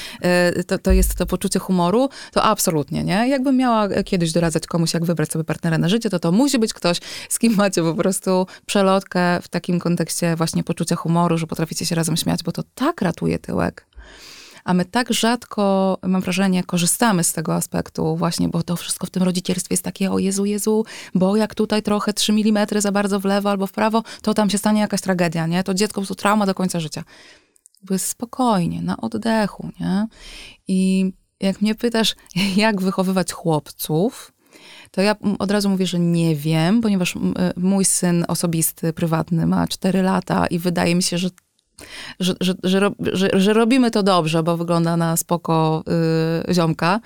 [0.67, 3.27] to, to jest to poczucie humoru, to absolutnie, nie?
[3.29, 6.73] Jakbym miała kiedyś doradzać komuś, jak wybrać sobie partnera na życie, to to musi być
[6.73, 11.85] ktoś, z kim macie po prostu przelotkę w takim kontekście właśnie poczucia humoru, że potraficie
[11.85, 13.90] się razem śmiać, bo to tak ratuje tyłek.
[14.63, 19.09] A my tak rzadko, mam wrażenie, korzystamy z tego aspektu właśnie, bo to wszystko w
[19.09, 23.19] tym rodzicielstwie jest takie, o Jezu, Jezu, bo jak tutaj trochę 3 mm za bardzo
[23.19, 25.63] w lewo albo w prawo, to tam się stanie jakaś tragedia, nie?
[25.63, 27.03] To dziecko po prostu trauma do końca życia.
[27.83, 30.07] By spokojnie, na oddechu, nie?
[30.67, 32.15] I jak mnie pytasz,
[32.55, 34.33] jak wychowywać chłopców,
[34.91, 37.15] to ja od razu mówię, że nie wiem, ponieważ
[37.57, 41.29] mój syn osobisty, prywatny ma 4 lata i wydaje mi się, że
[42.19, 42.91] że, że, że,
[43.33, 45.83] że, robimy to dobrze, bo wygląda na spoko
[46.49, 46.99] y, ziomka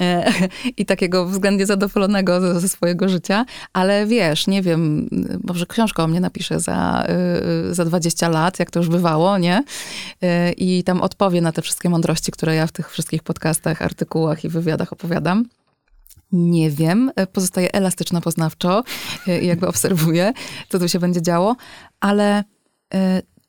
[0.00, 0.32] e,
[0.76, 5.08] i takiego względnie zadowolonego ze, ze, swojego życia, ale wiesz, nie wiem,
[5.44, 7.06] może książkę o mnie napisze za,
[7.70, 9.64] y, za 20 lat, jak to już bywało, nie?
[10.24, 14.44] Y, I tam odpowie na te wszystkie mądrości, które ja w tych wszystkich podcastach, artykułach
[14.44, 15.44] i wywiadach opowiadam.
[16.32, 18.84] Nie wiem, pozostaje elastyczna poznawczo,
[19.42, 20.32] jakby obserwuję,
[20.68, 21.56] co tu się będzie działo,
[22.00, 22.44] ale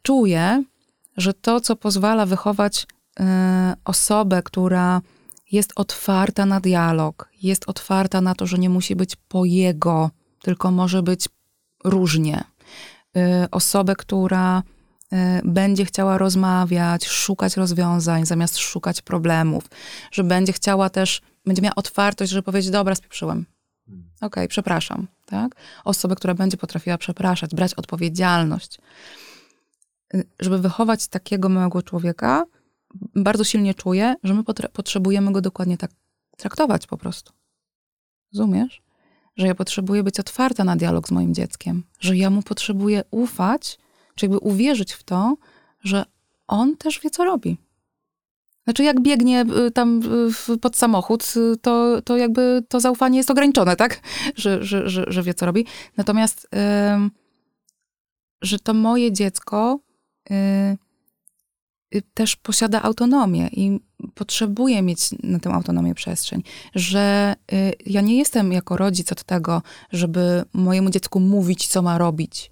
[0.06, 0.64] czuję,
[1.18, 3.24] że to, co pozwala wychować y,
[3.86, 5.02] osobę, która
[5.52, 10.10] jest otwarta na dialog, jest otwarta na to, że nie musi być po jego,
[10.42, 11.30] tylko może być
[11.84, 12.44] różnie.
[13.18, 14.64] Y, osobę, która
[15.14, 19.64] y, będzie chciała rozmawiać, szukać rozwiązań zamiast szukać problemów,
[20.12, 23.46] że będzie chciała też, będzie miała otwartość, żeby powiedzieć, dobra, spieprzyłem.
[23.86, 24.06] Hmm.
[24.18, 25.56] Okej, okay, przepraszam, tak?
[25.86, 28.80] Osobę, która będzie potrafiła przepraszać, brać odpowiedzialność
[30.40, 32.46] żeby wychować takiego małego człowieka,
[33.16, 35.92] bardzo silnie czuję, że my potrzebujemy go dokładnie tak
[36.38, 37.34] traktować po prostu.
[38.34, 38.82] Rozumiesz?
[39.36, 43.78] Że ja potrzebuję być otwarta na dialog z moim dzieckiem, że ja mu potrzebuję ufać,
[44.16, 45.38] czy jakby uwierzyć w to,
[45.84, 46.06] że
[46.48, 47.58] on też wie, co robi.
[48.64, 50.02] Znaczy, jak biegnie y, tam
[50.50, 54.00] y, pod samochód, y, to, to jakby to zaufanie jest ograniczone, tak?
[54.36, 55.66] Że, że, że, że wie, co robi.
[55.98, 57.10] Natomiast, yy,
[58.42, 59.85] że to moje dziecko Y, y,
[62.14, 63.80] też posiada autonomię i
[64.14, 66.44] potrzebuje mieć na tę autonomię przestrzeń,
[66.76, 69.62] że y, ja nie jestem jako rodzic od tego,
[69.92, 72.52] żeby mojemu dziecku mówić, co ma robić.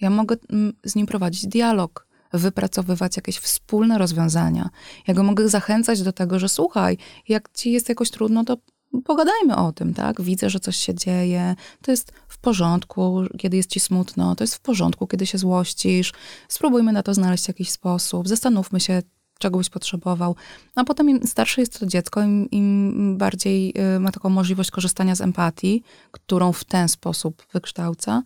[0.00, 4.70] Ja mogę mm, z nim prowadzić dialog, wypracowywać jakieś wspólne rozwiązania.
[5.06, 6.98] Ja go mogę zachęcać do tego, że słuchaj,
[7.28, 8.56] jak ci jest jakoś trudno, to
[9.02, 10.22] pogadajmy o tym, tak?
[10.22, 14.54] Widzę, że coś się dzieje, to jest w porządku, kiedy jest ci smutno, to jest
[14.54, 16.12] w porządku, kiedy się złościsz.
[16.48, 19.02] Spróbujmy na to znaleźć jakiś sposób, zastanówmy się,
[19.38, 20.36] czego byś potrzebował.
[20.74, 25.14] A potem im starsze jest to dziecko, im, im bardziej y, ma taką możliwość korzystania
[25.14, 28.22] z empatii, którą w ten sposób wykształca,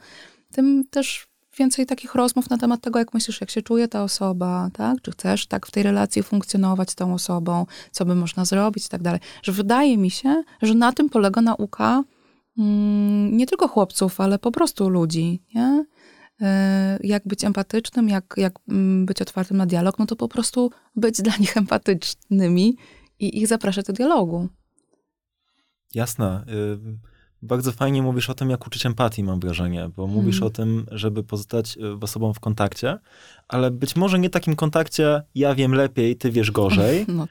[0.53, 1.28] tym też
[1.59, 5.03] więcej takich rozmów na temat tego, jak myślisz, jak się czuje ta osoba, tak?
[5.03, 8.88] Czy chcesz tak w tej relacji funkcjonować z tą osobą, co by można zrobić i
[8.88, 9.21] tak dalej.
[9.42, 12.05] Że wydaje mi się, że na tym polega nauka
[12.59, 15.85] mm, nie tylko chłopców, ale po prostu ludzi, nie?
[16.40, 20.71] E, jak być empatycznym, jak, jak mm, być otwartym na dialog, no to po prostu
[20.97, 22.77] być dla nich empatycznymi
[23.18, 24.49] i ich zapraszać do dialogu.
[25.94, 26.44] Jasne.
[26.49, 30.46] Y bardzo fajnie mówisz o tym, jak uczyć empatii, mam wrażenie, bo mówisz mm.
[30.46, 32.98] o tym, żeby pozostać e, osobą w kontakcie,
[33.48, 37.27] ale być może nie takim kontakcie, ja wiem lepiej, ty wiesz gorzej, no.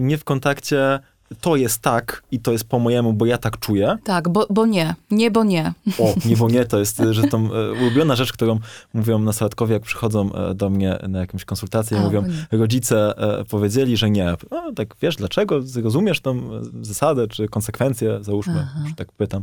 [0.00, 0.98] nie w kontakcie,
[1.40, 3.96] to jest tak i to jest po mojemu, bo ja tak czuję.
[4.04, 4.94] Tak, bo, bo nie.
[5.10, 5.72] Nie, bo nie.
[5.98, 8.58] O, nie, bo nie, to jest że tą e, ulubiona rzecz, którą
[8.94, 13.96] mówią nastolatkowie, jak przychodzą e, do mnie na jakąś konsultację i mówią, rodzice e, powiedzieli,
[13.96, 14.32] że nie.
[14.50, 15.60] O, tak, wiesz, dlaczego?
[15.82, 16.50] Rozumiesz tą
[16.82, 19.42] zasadę, czy konsekwencje, załóżmy, że tak pytam.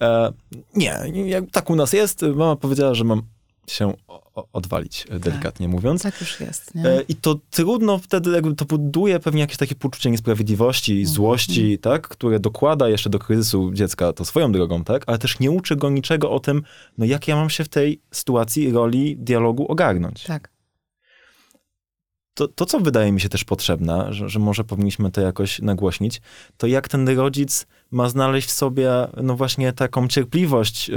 [0.00, 0.32] E,
[0.74, 3.22] nie, jak tak u nas jest, mama powiedziała, że mam
[3.66, 3.94] się
[4.52, 6.02] odwalić, e, delikatnie tak, mówiąc.
[6.02, 6.74] Tak już jest.
[6.74, 7.02] Nie?
[7.08, 11.06] I to trudno wtedy, jakby to buduje pewnie jakieś takie poczucie niesprawiedliwości, mm.
[11.06, 11.78] złości, mm.
[11.78, 15.76] tak, które dokłada jeszcze do kryzysu dziecka to swoją drogą, tak, ale też nie uczy
[15.76, 16.62] go niczego o tym,
[16.98, 20.24] no jak ja mam się w tej sytuacji roli dialogu ogarnąć.
[20.24, 20.51] Tak
[22.34, 26.20] to, to, co wydaje mi się też potrzebne, że, że, może powinniśmy to jakoś nagłośnić,
[26.56, 28.90] to jak ten rodzic ma znaleźć w sobie,
[29.22, 30.90] no właśnie taką cierpliwość,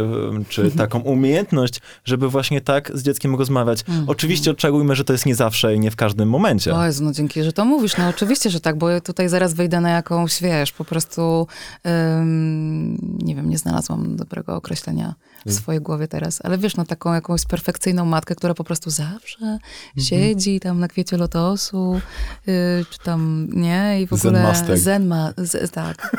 [0.49, 3.83] czy taką umiejętność, żeby właśnie tak z dzieckiem rozmawiać.
[3.87, 4.09] Mm.
[4.09, 6.75] Oczywiście oczekujmy, że to jest nie zawsze i nie w każdym momencie.
[6.75, 7.97] O Jezu, no dzięki, że to mówisz.
[7.97, 11.47] No oczywiście, że tak, bo tutaj zaraz wyjdę na jakąś, wiesz, po prostu,
[11.85, 15.61] um, nie wiem, nie znalazłam dobrego określenia w mm.
[15.61, 19.59] swojej głowie teraz, ale wiesz, no taką jakąś perfekcyjną matkę, która po prostu zawsze mm
[19.59, 20.01] -hmm.
[20.01, 22.01] siedzi tam na kwiecie lotosu,
[22.47, 24.53] y, czy tam, nie, i w ogóle...
[24.77, 25.97] Zen ma, z, tak.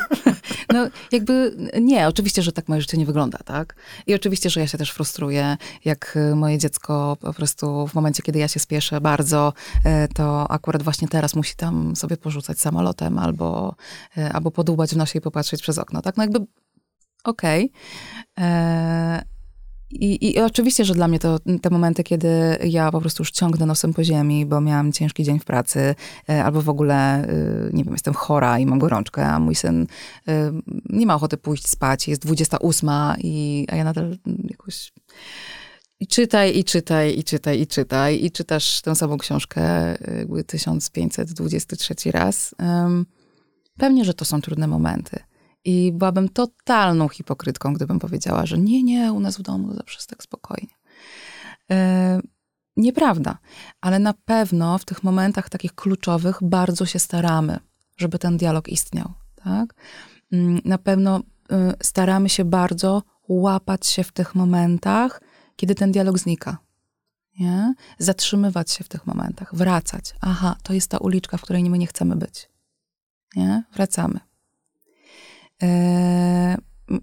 [0.72, 3.76] No jakby nie, oczywiście, że tak moje życie nie wygląda, tak?
[4.06, 8.22] I oczywiście, że ja się też frustruję, jak y, moje dziecko po prostu w momencie,
[8.22, 13.18] kiedy ja się spieszę bardzo, y, to akurat właśnie teraz musi tam sobie porzucać samolotem
[13.18, 13.74] albo,
[14.32, 16.16] albo podłubać w nosie i popatrzeć przez okno, tak?
[16.16, 16.46] No jakby
[17.28, 17.72] okej.
[18.36, 18.46] Okay.
[18.46, 19.22] E,
[19.90, 23.94] i, oczywiście, że dla mnie to te momenty, kiedy ja po prostu już ciągnę nosem
[23.94, 25.94] po ziemi, bo miałam ciężki dzień w pracy,
[26.28, 27.26] e, albo w ogóle, e,
[27.72, 29.86] nie wiem, jestem chora i mam gorączkę, a mój syn
[30.90, 34.16] nie ma ochoty pójść spać, jest 28 i, a ja nadal
[34.50, 34.92] jakoś
[36.00, 39.62] i czytaj, i czytaj, i czytaj, i czytaj, i czytasz tę samą książkę
[40.18, 42.54] jakby 1523 raz.
[43.76, 45.18] Pewnie, że to są trudne momenty.
[45.66, 50.10] I byłabym totalną hipokrytką, gdybym powiedziała, że nie, nie, u nas w domu zawsze jest
[50.10, 50.74] tak spokojnie.
[51.70, 52.20] E,
[52.76, 53.38] nieprawda,
[53.80, 57.58] ale na pewno w tych momentach takich kluczowych bardzo się staramy,
[57.96, 59.12] żeby ten dialog istniał.
[59.44, 59.74] Tak?
[60.32, 61.22] Mm, na pewno y,
[61.82, 65.20] staramy się bardzo łapać się w tych momentach,
[65.56, 66.58] kiedy ten dialog znika.
[67.38, 67.74] Nie?
[67.98, 70.14] Zatrzymywać się w tych momentach, wracać.
[70.20, 72.48] Aha, to jest ta uliczka, w której my nie chcemy być.
[73.36, 73.64] Nie?
[73.74, 74.25] Wracamy.
[75.62, 76.56] E,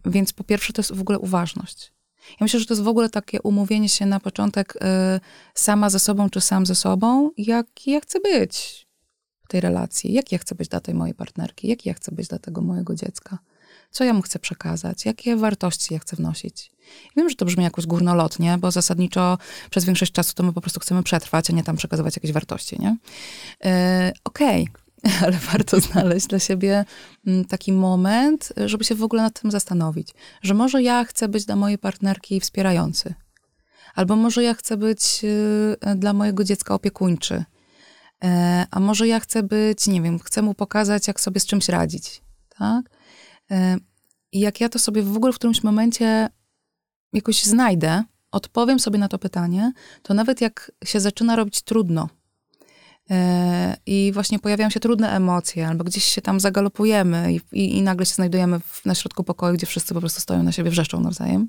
[0.06, 1.94] więc po pierwsze to jest w ogóle uważność.
[2.30, 5.20] Ja myślę, że to jest w ogóle takie umówienie się na początek e,
[5.54, 8.88] sama ze sobą, czy sam ze sobą, jaki ja chcę być
[9.46, 12.28] w tej relacji, jaki ja chcę być dla tej mojej partnerki, jaki ja chcę być
[12.28, 13.38] dla tego mojego dziecka,
[13.92, 16.72] co ja mu chcę przekazać, jakie wartości ja chcę wnosić.
[17.18, 19.38] wiem, że to brzmi jakoś górnolotnie, bo zasadniczo
[19.70, 22.80] przez większość czasu to my po prostu chcemy przetrwać, a nie tam przekazywać jakieś wartości,
[22.80, 22.98] nie?
[23.63, 23.72] Yy,
[24.24, 24.83] Okej, okay
[25.24, 26.86] ale warto znaleźć dla siebie
[27.28, 31.46] mm, taki moment, żeby się w ogóle nad tym zastanowić, że może ja chcę być
[31.46, 33.13] dla mojej partnerki wspierający,
[33.96, 37.44] albo może ja chcę być y, dla mojego dziecka opiekuńczy,
[38.24, 41.70] e, a może ja chcę być, nie wiem, chcę mu pokazać, jak sobie z czymś
[41.70, 42.86] radzić, tak?
[43.52, 43.78] E,
[44.32, 46.30] I jak ja to sobie w ogóle w którymś momencie
[47.13, 52.10] jakoś znajdę, odpowiem sobie na to pytanie, to nawet jak się zaczyna robić trudno,
[53.86, 58.06] i właśnie pojawiają się trudne emocje, albo gdzieś się tam zagalopujemy i, i, i nagle
[58.06, 61.48] się znajdujemy w, na środku pokoju, gdzie wszyscy po prostu stoją na siebie, wrzeszczą nawzajem.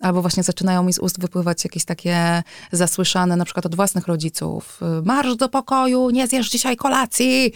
[0.00, 4.80] Albo właśnie zaczynają mi z ust wypływać jakieś takie zasłyszane, na przykład od własnych rodziców.
[5.04, 7.52] Marsz do pokoju, nie zjesz dzisiaj kolacji!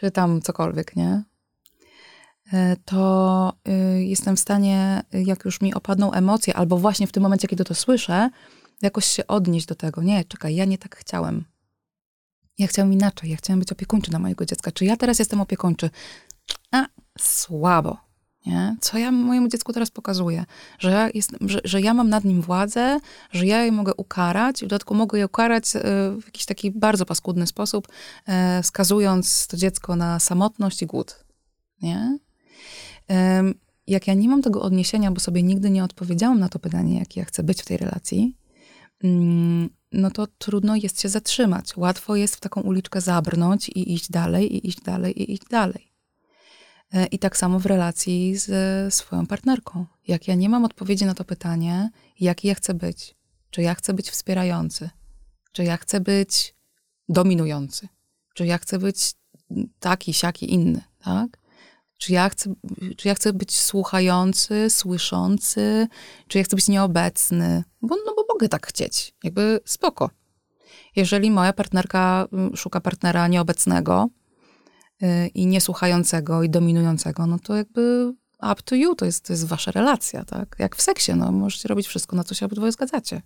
[0.00, 1.22] Czy tam cokolwiek, nie?
[2.52, 7.22] E, to y, jestem w stanie, jak już mi opadną emocje, albo właśnie w tym
[7.22, 8.30] momencie, kiedy to słyszę,
[8.82, 10.02] jakoś się odnieść do tego.
[10.02, 11.44] Nie, czekaj, ja nie tak chciałem
[12.58, 14.72] ja chciałam inaczej, ja chciałam być opiekuńczy dla mojego dziecka.
[14.72, 15.90] Czy ja teraz jestem opiekuńczy?
[16.72, 16.86] A,
[17.18, 18.10] słabo.
[18.46, 18.76] Nie?
[18.80, 20.44] Co ja mojemu dziecku teraz pokazuję?
[20.78, 23.00] Że ja, jest, że, że ja mam nad nim władzę,
[23.32, 25.80] że ja je mogę ukarać i w dodatku mogę je ukarać e,
[26.22, 27.88] w jakiś taki bardzo paskudny sposób,
[28.26, 31.24] e, wskazując to dziecko na samotność i głód.
[31.82, 32.18] Nie?
[33.86, 37.20] Jak ja nie mam tego odniesienia, bo sobie nigdy nie odpowiedziałam na to pytanie, jaki
[37.20, 38.36] ja chcę być w tej relacji,
[39.04, 41.76] mm, no to trudno jest się zatrzymać.
[41.76, 45.92] Łatwo jest w taką uliczkę zabrnąć i iść dalej, i iść dalej, i iść dalej.
[46.92, 49.86] E, I tak samo w relacji z swoją partnerką.
[50.08, 53.14] Jak ja nie mam odpowiedzi na to pytanie, jaki ja chcę być,
[53.50, 54.90] czy ja chcę być wspierający,
[55.52, 56.54] czy ja chcę być
[57.08, 57.88] dominujący,
[58.34, 59.12] czy ja chcę być
[59.80, 61.39] taki, siaki, inny, tak?
[62.00, 62.54] Czy ja, chcę,
[62.96, 65.88] czy ja chcę być słuchający, słyszący,
[66.28, 67.64] czy ja chcę być nieobecny?
[67.82, 69.14] Bo, no bo mogę tak chcieć.
[69.24, 70.10] Jakby spoko.
[70.96, 74.08] Jeżeli moja partnerka mm, szuka partnera nieobecnego
[75.00, 78.12] yy, i niesłuchającego i dominującego, no to jakby
[78.52, 80.56] up to you, to jest, to jest wasza relacja, tak?
[80.58, 83.22] Jak w seksie, no możecie robić wszystko, na co się obydwoje zgadzacie.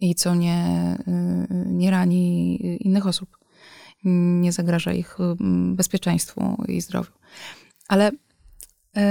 [0.00, 3.38] I co nie, yy, nie rani innych osób,
[4.04, 5.36] nie zagraża ich yy,
[5.74, 7.12] bezpieczeństwu i zdrowiu.
[7.88, 8.10] Ale
[8.96, 9.02] yy,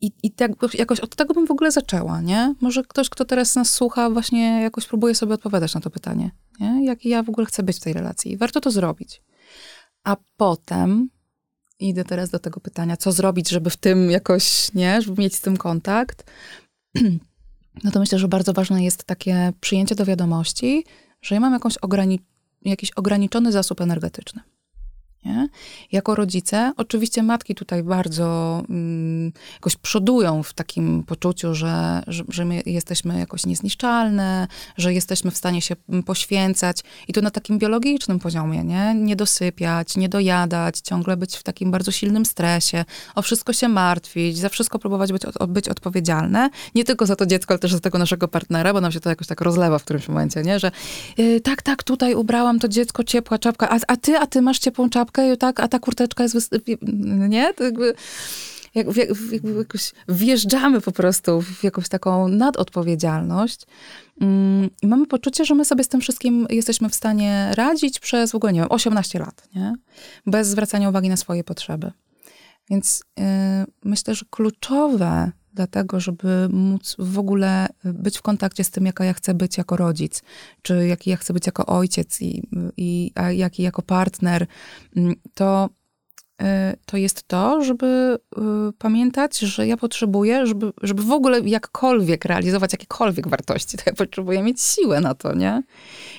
[0.00, 2.54] i, i tak jakoś od tego bym w ogóle zaczęła, nie?
[2.60, 6.84] Może ktoś, kto teraz nas słucha, właśnie jakoś próbuje sobie odpowiadać na to pytanie, nie?
[6.84, 8.36] Jaki ja w ogóle chcę być w tej relacji.
[8.36, 9.22] Warto to zrobić.
[10.04, 11.08] A potem
[11.78, 15.02] idę teraz do tego pytania, co zrobić, żeby w tym jakoś, nie?
[15.02, 16.24] Żeby mieć z tym kontakt.
[17.84, 20.84] No to myślę, że bardzo ważne jest takie przyjęcie do wiadomości,
[21.22, 22.20] że ja mam jakąś ograni
[22.64, 24.42] jakiś ograniczony zasób energetyczny.
[25.24, 25.48] Nie?
[25.92, 32.44] Jako rodzice, oczywiście matki tutaj bardzo mm, jakoś przodują w takim poczuciu, że, że, że,
[32.44, 38.18] my jesteśmy jakoś niezniszczalne, że jesteśmy w stanie się poświęcać i to na takim biologicznym
[38.18, 38.94] poziomie, nie?
[38.94, 44.38] Nie dosypiać, nie dojadać, ciągle być w takim bardzo silnym stresie, o wszystko się martwić,
[44.38, 46.50] za wszystko próbować być, być odpowiedzialne.
[46.74, 49.08] Nie tylko za to dziecko, ale też za tego naszego partnera, bo nam się to
[49.08, 50.58] jakoś tak rozlewa w którymś momencie, nie?
[50.58, 50.70] Że
[51.18, 54.58] yy, tak, tak, tutaj ubrałam to dziecko, ciepła czapka, a, a ty, a ty masz
[54.58, 56.50] ciepłą czapkę, kurteczkę, tak, a ta kurteczka jest,
[57.28, 57.54] nie?
[57.54, 57.94] To jakby,
[58.74, 58.86] jak,
[59.32, 63.66] jakby jakoś wjeżdżamy po prostu w jakąś taką nadodpowiedzialność
[64.20, 68.32] mm, i mamy poczucie, że my sobie z tym wszystkim jesteśmy w stanie radzić przez
[68.32, 69.74] w ogóle, nie wiem, 18 lat, nie?
[70.26, 71.92] Bez zwracania uwagi na swoje potrzeby.
[72.70, 73.24] Więc yy,
[73.84, 79.12] myślę, że kluczowe dlatego, żeby móc w ogóle być w kontakcie z tym, jaka ja
[79.12, 80.22] chcę być jako rodzic,
[80.62, 82.42] czy jaki ja chcę być jako ojciec i,
[82.76, 84.46] i a jaki jako partner,
[84.96, 85.81] mm, to Y,
[86.86, 88.40] to jest to, żeby y,
[88.78, 94.42] pamiętać, że ja potrzebuję, żeby, żeby w ogóle jakkolwiek realizować jakiekolwiek wartości, to ja potrzebuję
[94.42, 95.62] mieć siłę na to, nie?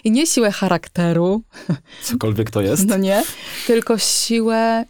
[0.04, 1.44] I nie siłę charakteru.
[2.04, 2.86] Cokolwiek to jest.
[2.88, 3.24] No nie,
[3.68, 4.86] tylko siłę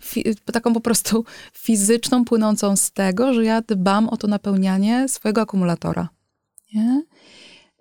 [0.46, 6.10] taką po prostu fizyczną, płynącą z tego, że ja dbam o to napełnianie swojego akumulatora.
[6.74, 7.04] Nie?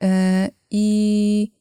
[0.03, 0.09] Y,
[0.71, 1.53] I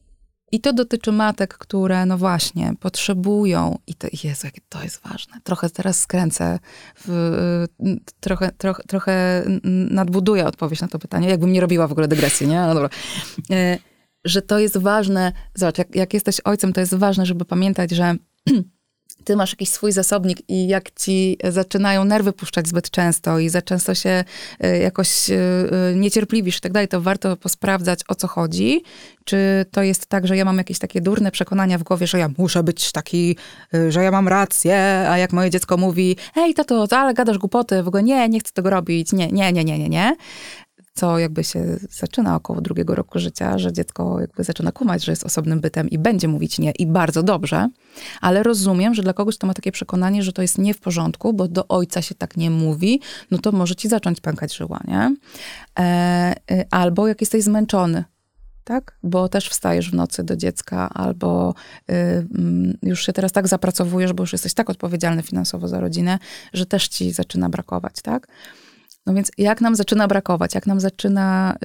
[0.52, 5.34] i to dotyczy matek, które, no właśnie, potrzebują, i to, Jezu, jakie to jest ważne.
[5.44, 6.60] Trochę teraz skręcę,
[7.06, 7.66] w,
[8.20, 9.44] trochę, trochę, trochę
[9.90, 12.62] nadbuduję odpowiedź na to pytanie, jakbym nie robiła w ogóle dygresji, nie?
[12.62, 12.90] No dobra.
[13.52, 13.78] E,
[14.26, 18.16] że to jest ważne, zobacz, jak, jak jesteś ojcem, to jest ważne, żeby pamiętać, że
[19.24, 23.62] ty masz jakiś swój zasobnik i jak ci zaczynają nerwy puszczać zbyt często i za
[23.62, 24.24] często się
[24.60, 28.84] e, jakoś e, e, niecierpliwisz i tak dalej, to warto posprawdzać o co chodzi.
[29.26, 32.30] Czy to jest tak, że ja mam jakieś takie durne przekonania w głowie, że ja
[32.38, 33.36] muszę być taki,
[33.90, 37.88] że ja mam rację, a jak moje dziecko mówi, hej tato, ale gadasz głupoty, w
[37.88, 40.16] ogóle nie, nie chcę tego robić, nie, nie, nie, nie, nie, nie
[40.94, 45.24] co jakby się zaczyna około drugiego roku życia, że dziecko jakby zaczyna kumać, że jest
[45.24, 47.70] osobnym bytem i będzie mówić nie i bardzo dobrze,
[48.22, 51.34] ale rozumiem, że dla kogoś to ma takie przekonanie, że to jest nie w porządku,
[51.34, 55.16] bo do ojca się tak nie mówi, no to może ci zacząć pękać żyła, nie?
[55.80, 58.04] E, e, albo jak jesteś zmęczony,
[58.64, 58.98] tak?
[59.04, 61.54] Bo też wstajesz w nocy do dziecka, albo
[61.90, 66.20] y, mm, już się teraz tak zapracowujesz, bo już jesteś tak odpowiedzialny finansowo za rodzinę,
[66.54, 68.28] że też ci zaczyna brakować, tak?
[69.06, 71.56] No więc jak nam zaczyna brakować, jak nam zaczyna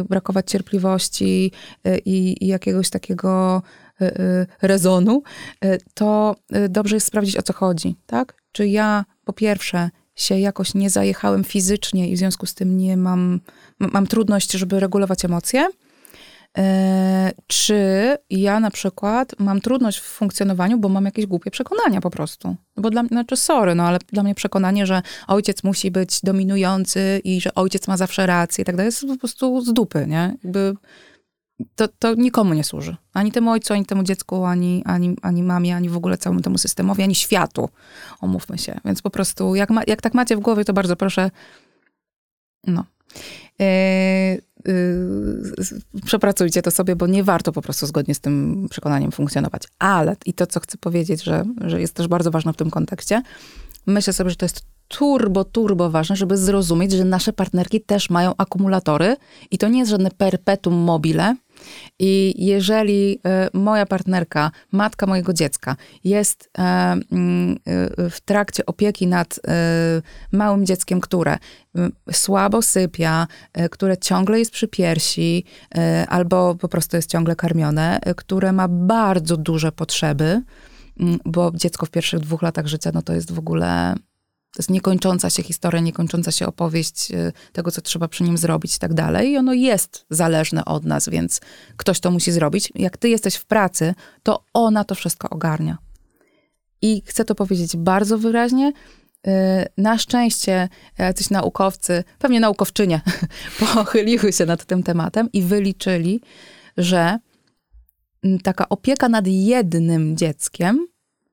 [0.00, 1.52] y, brakować cierpliwości
[1.86, 3.62] y, i, jakiegoś takiego
[4.00, 5.22] y, y rezonu,
[5.64, 8.42] y, to y, dobrze jest sprawdzić, o co chodzi, tak?
[8.52, 12.96] Czy ja po pierwsze się jakoś nie zajechałem fizycznie i w związku z tym nie
[12.96, 13.40] mam,
[13.78, 15.68] mam trudność, żeby regulować emocje,
[17.46, 22.56] czy ja na przykład mam trudność w funkcjonowaniu, bo mam jakieś głupie przekonania po prostu.
[22.76, 27.20] Bo dla mnie, znaczy sorry, no ale dla mnie przekonanie, że ojciec musi być dominujący
[27.24, 30.36] i że ojciec ma zawsze rację i tak dalej, jest po prostu z dupy, nie?
[30.44, 30.74] Jakby
[31.74, 32.96] to, to nikomu nie służy.
[33.12, 36.58] Ani temu ojcu, ani temu dziecku, ani, ani, ani mamie, ani w ogóle całemu temu
[36.58, 37.68] systemowi, ani światu.
[38.20, 38.80] Omówmy się.
[38.84, 41.30] Więc po prostu, jak, ma, jak tak macie w głowie, to bardzo proszę,
[42.66, 42.84] no.
[43.58, 43.66] Yy,
[44.66, 49.62] yy, przepracujcie to sobie, bo nie warto po prostu zgodnie z tym przekonaniem funkcjonować.
[49.78, 53.22] Ale, i to, co chcę powiedzieć, że, że jest też bardzo ważne w tym kontekście,
[53.86, 58.32] myślę sobie, że to jest turbo, turbo ważne, żeby zrozumieć, że nasze partnerki też mają
[58.36, 59.16] akumulatory
[59.50, 61.36] i to nie jest żadne perpetuum mobile,
[61.98, 69.06] i jeżeli e, moja partnerka, matka mojego dziecka, jest e, mm, e, w trakcie opieki
[69.06, 69.40] nad
[70.32, 71.38] małym dzieckiem, które
[72.12, 73.26] słabo sypia,
[73.70, 75.44] które ciągle jest przy piersi,
[76.08, 80.42] albo po prostu jest ciągle karmione, które ma bardzo duże potrzeby,
[81.24, 83.94] bo dziecko w pierwszych dwóch latach życia, no to jest w ogóle
[84.52, 88.76] to jest niekończąca się historia, niekończąca się opowieść y, tego, co trzeba przy nim zrobić
[88.76, 89.30] i tak dalej.
[89.30, 91.40] I ono jest zależne od nas, więc
[91.76, 92.72] ktoś to musi zrobić.
[92.74, 95.78] Jak ty jesteś w pracy, to ona to wszystko ogarnia.
[96.82, 98.72] I chcę to powiedzieć bardzo wyraźnie.
[99.26, 99.30] Y,
[99.76, 100.68] na szczęście
[100.98, 103.00] jacyś naukowcy, pewnie naukowczynie,
[103.74, 106.20] pochyliły się nad tym tematem i wyliczyli,
[106.76, 107.18] że
[108.42, 110.86] taka opieka nad jednym dzieckiem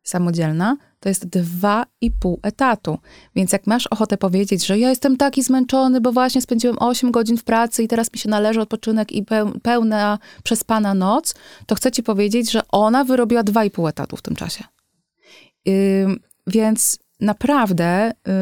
[0.06, 2.97] samodzielna to jest dwa i pół etatu.
[3.36, 7.38] Więc jak masz ochotę powiedzieć, że ja jestem taki zmęczony, bo właśnie spędziłem 8 godzin
[7.38, 9.26] w pracy i teraz mi się należy odpoczynek i
[9.64, 11.36] pełna przespana noc,
[11.66, 14.64] to chcę ci powiedzieć, że ona wyrobiła dwa i pół etatu w tym czasie.
[15.66, 16.16] Yy,
[16.47, 18.34] więc naprawdę yy,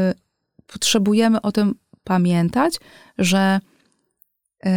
[0.67, 2.79] potrzebujemy o tym pamiętać,
[3.17, 3.59] że
[4.65, 4.71] yy,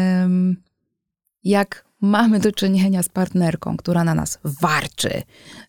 [1.45, 5.22] jak mamy do czynienia z partnerką, która na nas warczy,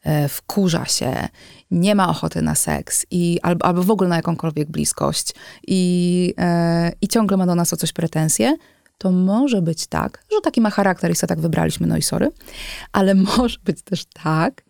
[0.03, 1.28] e, wkurza się,
[1.71, 5.34] nie ma ochoty na seks i, albo, albo w ogóle na jakąkolwiek bliskość
[5.67, 8.57] i, e, i ciągle ma do nas o coś pretensje,
[8.97, 12.32] to może być tak, że taki ma charakter i sobie tak wybraliśmy, no i sorry,
[12.91, 14.63] ale może być też tak,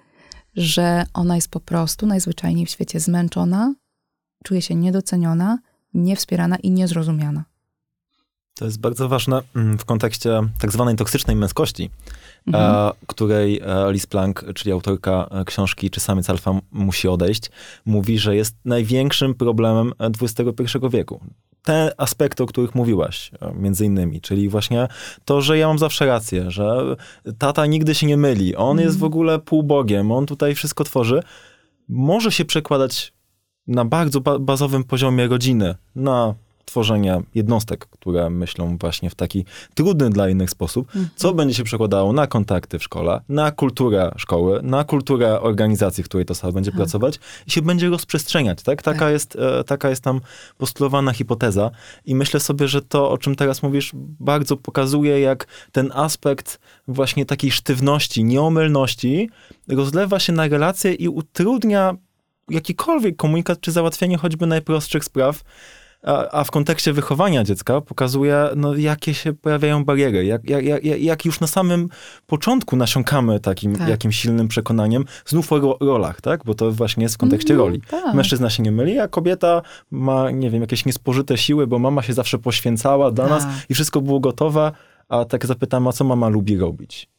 [0.55, 3.73] że ona jest po prostu najzwyczajniej w świecie zmęczona,
[4.43, 5.59] czuje się niedoceniona,
[5.93, 7.45] niewspierana i niezrozumiana.
[8.59, 11.89] To jest bardzo ważne mm, w kontekście tak zwanej toksycznej męskości,
[12.47, 12.75] mhm.
[12.75, 17.51] E, której e, Liz Plank, czyli autorka e, książki Czy samiec alfa musi odejść,
[17.85, 21.19] mówi, że jest największym problemem XXI wieku.
[21.63, 24.87] Te aspekty, o których mówiłaś, między innymi, czyli właśnie
[25.25, 26.95] to, że ja mam zawsze rację, że
[27.37, 28.87] tata nigdy się nie myli, on mhm.
[28.87, 31.23] jest w ogóle półbogiem, on tutaj wszystko tworzy,
[31.89, 33.13] może się przekładać
[33.67, 36.35] na bardzo bazowym poziomie rodziny, na
[36.67, 39.45] tworzenie jednostek, które myślą właśnie w taki
[39.75, 41.09] trudny dla innych sposób, Mhm.
[41.15, 46.07] co będzie się przekładało na kontakty w szkole, na kulturę szkoły, na kulturę organizacji, w
[46.09, 48.81] której to osoba będzie pracować i się będzie rozprzestrzeniać, tak?
[48.81, 49.11] Taka, Tak.
[49.11, 50.21] Jest, e, taka jest tam
[50.57, 51.71] postulowana hipoteza
[52.05, 57.25] i myślę sobie, że to, o czym teraz mówisz, bardzo pokazuje, jak ten aspekt właśnie
[57.25, 59.29] takiej sztywności, nieomylności
[59.67, 61.95] rozlewa się na relacje i utrudnia
[62.49, 65.41] jakikolwiek komunikat czy załatwienie choćby najprostszych spraw,
[66.07, 70.83] a, a w kontekście wychowania dziecka pokazuje, no, jakie się pojawiają bariery, jak, jak, jak,
[71.01, 71.89] jak już na samym
[72.25, 73.87] początku nasiąkamy takim Tak.
[73.89, 76.41] jakimś silnym przekonaniem, znów o ro, rolach, tak?
[76.45, 77.81] Bo to właśnie jest w kontekście Mhm, roli.
[77.91, 78.15] tak.
[78.15, 82.13] Mężczyzna się nie myli, a kobieta ma, nie wiem, jakieś niespożyte siły, bo mama się
[82.13, 83.51] zawsze poświęcała dla nas Tak.
[83.69, 84.71] i wszystko było gotowe,
[85.09, 87.09] a tak zapytam, a co mama lubi robić?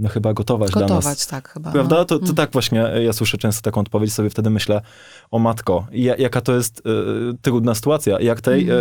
[0.00, 0.90] No chyba gotować, dla nas.
[0.90, 1.72] Gotować, tak chyba.
[1.72, 1.96] Prawda?
[1.96, 2.04] no.
[2.04, 2.34] To, to Mm.
[2.34, 4.80] tak właśnie, e, ja słyszę często taką odpowiedź, sobie wtedy myślę,
[5.30, 6.90] o matko, ja, jaka to jest e,
[7.42, 8.74] trudna sytuacja, jak tej e,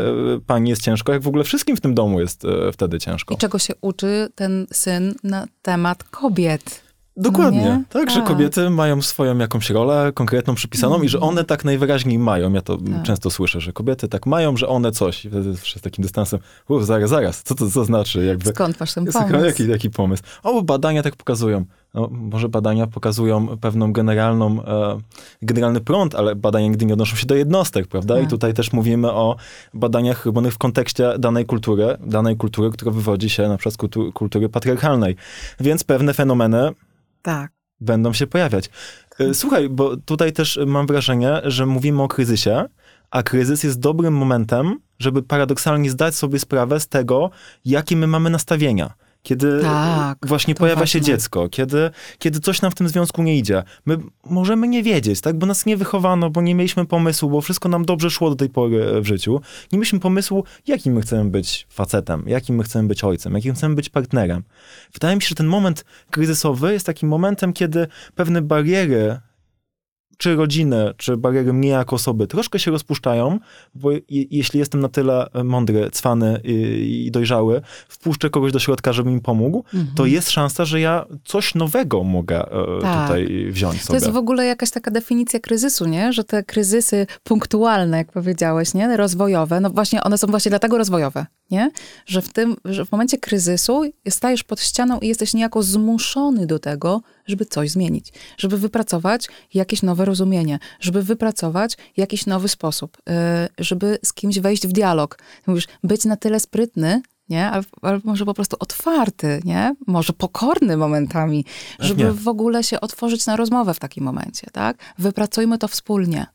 [0.47, 3.33] pani jest ciężko, jak w ogóle wszystkim w tym domu jest e, wtedy ciężko.
[3.33, 6.88] I czego się uczy ten syn na temat kobiet.
[7.21, 7.83] Dokładnie, nie?
[7.89, 8.27] tak, że Tak.
[8.27, 12.53] kobiety mają swoją jakąś rolę konkretną, przypisaną i że one tak najwyraźniej mają.
[12.53, 13.03] Ja to Tak.
[13.03, 15.25] często słyszę, że kobiety tak mają, że one coś.
[15.25, 18.25] I wtedy z takim dystansem, uff, zaraz, zaraz, co to co znaczy?
[18.25, 19.45] Jakby, Skąd masz ten pomysł?
[19.45, 20.23] jaki, jaki pomysł?
[20.43, 21.65] O, badania tak pokazują.
[21.93, 24.97] No, może badania pokazują pewną generalną, e,
[25.41, 28.17] generalny prąd, ale badania nigdy nie odnoszą się do jednostek, prawda?
[28.17, 28.29] I Tak.
[28.29, 29.35] tutaj też mówimy o
[29.73, 34.11] badaniach robionych w kontekście danej kultury, danej kultury, która wywodzi się na przykład z kultu,
[34.13, 35.15] kultury patriarchalnej.
[35.59, 36.71] Więc pewne fenomeny
[37.21, 37.51] Tak.
[37.79, 38.69] będą się pojawiać.
[39.19, 42.65] E, Słuchaj, bo tutaj też mam wrażenie, że mówimy o kryzysie,
[43.11, 47.29] a kryzys jest dobrym momentem, żeby paradoksalnie zdać sobie sprawę z tego,
[47.65, 48.93] jakie my mamy nastawienia.
[49.23, 51.13] Kiedy Tak, właśnie pojawia się ważne.
[51.13, 51.89] dziecko, kiedy,
[52.19, 53.63] kiedy coś nam w tym związku nie idzie.
[53.85, 55.37] My możemy nie wiedzieć, tak?
[55.37, 58.49] Bo nas nie wychowano, bo nie mieliśmy pomysłu, bo wszystko nam dobrze szło do tej
[58.49, 59.41] pory w życiu.
[59.71, 63.75] Nie mieliśmy pomysłu, jakim my chcemy być facetem, jakim my chcemy być ojcem, jakim chcemy
[63.75, 64.43] być partnerem.
[64.93, 69.19] Wydaje mi się, że ten moment kryzysowy jest takim momentem, kiedy pewne bariery
[70.19, 73.39] czy rodziny, czy bariery mnie jako osoby troszkę się rozpuszczają,
[73.75, 76.53] bo je, jeśli jestem na tyle mądry, cwany i,
[77.07, 79.87] i dojrzały, wpuszczę kogoś do środka, żeby mi pomógł, Mhm.
[79.95, 83.07] to jest szansa, że ja coś nowego mogę e, Tak.
[83.07, 83.97] tutaj wziąć To sobie.
[83.97, 86.13] jest w ogóle jakaś taka definicja kryzysu, nie?
[86.13, 88.97] Że te kryzysy punktualne, jak powiedziałeś, nie?
[88.97, 91.71] Rozwojowe, no właśnie one są właśnie dlatego rozwojowe, nie?
[92.05, 96.59] Że w tym, że w momencie kryzysu stajesz pod ścianą i jesteś niejako zmuszony do
[96.59, 103.13] tego, żeby coś zmienić, żeby wypracować jakieś nowe rozumienie, żeby wypracować jakiś nowy sposób, yy,
[103.65, 105.19] żeby z kimś wejść w dialog.
[105.47, 107.49] Mówisz, być na tyle sprytny, nie?
[107.81, 109.75] Ale może po prostu otwarty, nie?
[109.87, 111.45] Może pokorny momentami,
[111.79, 112.21] żeby Pewnie.
[112.21, 114.77] w ogóle się otworzyć na rozmowę w takim momencie, tak?
[114.97, 116.25] Wypracujmy to wspólnie.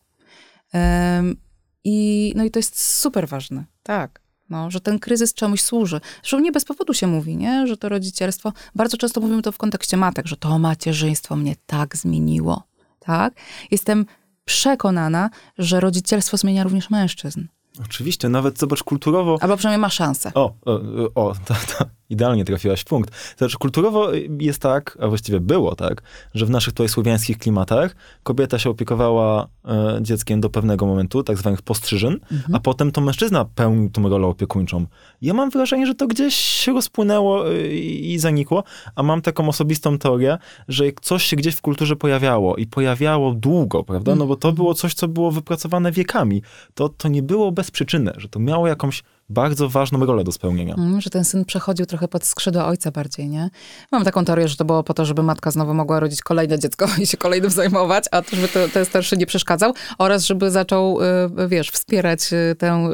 [1.85, 4.24] I, no i to jest super ważne, tak.
[4.51, 6.01] No, że ten kryzys czemuś służy.
[6.23, 7.67] Zresztą nie bez powodu się mówi, nie?
[7.67, 11.97] że to rodzicielstwo, bardzo często mówimy to w kontekście matek, że to macierzyństwo mnie tak
[11.97, 12.63] zmieniło,
[12.99, 13.35] tak?
[13.71, 14.07] Jestem
[14.45, 17.45] przekonana, że rodzicielstwo zmienia również mężczyzn.
[17.85, 20.33] Oczywiście, nawet zobacz kulturowo, Albo przynajmniej ma szansę.
[20.35, 20.81] O, o,
[21.15, 23.15] o to, to idealnie trafiłaś w punkt.
[23.39, 24.09] Znaczy, kulturowo
[24.41, 26.03] jest tak, a właściwie było tak,
[26.35, 31.39] że w naszych tutaj słowiańskich klimatach kobieta się opiekowała e, dzieckiem do pewnego momentu, tak
[31.39, 32.21] zwanych postrzyżyn,
[32.53, 34.87] a potem to mężczyzna pełnił tą rolę opiekuńczą.
[35.23, 38.65] Ja mam wrażenie, że to gdzieś się rozpłynęło e, i, i zanikło,
[38.97, 43.35] a mam taką osobistą teorię, że jak coś się gdzieś w kulturze pojawiało i pojawiało
[43.35, 44.15] długo, prawda?
[44.15, 46.43] No bo to było coś, co było wypracowane wiekami.
[46.75, 50.75] To, to nie było bez przyczyny, że to miało jakąś bardzo ważną rolę do spełnienia.
[50.75, 53.51] Mm, że ten syn przechodził trochę pod skrzydła ojca bardziej, nie?
[53.93, 56.87] Mam taką teorię, że to było po to, żeby matka znowu mogła rodzić kolejne dziecko
[57.03, 61.03] i się kolejnym zajmować, a to, żeby to, ten starszy nie przeszkadzał oraz żeby zaczął,
[61.03, 62.89] y, wiesz, wspierać y, tę,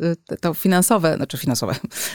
[0.00, 1.74] y, y, to finansowe, znaczy finansowe,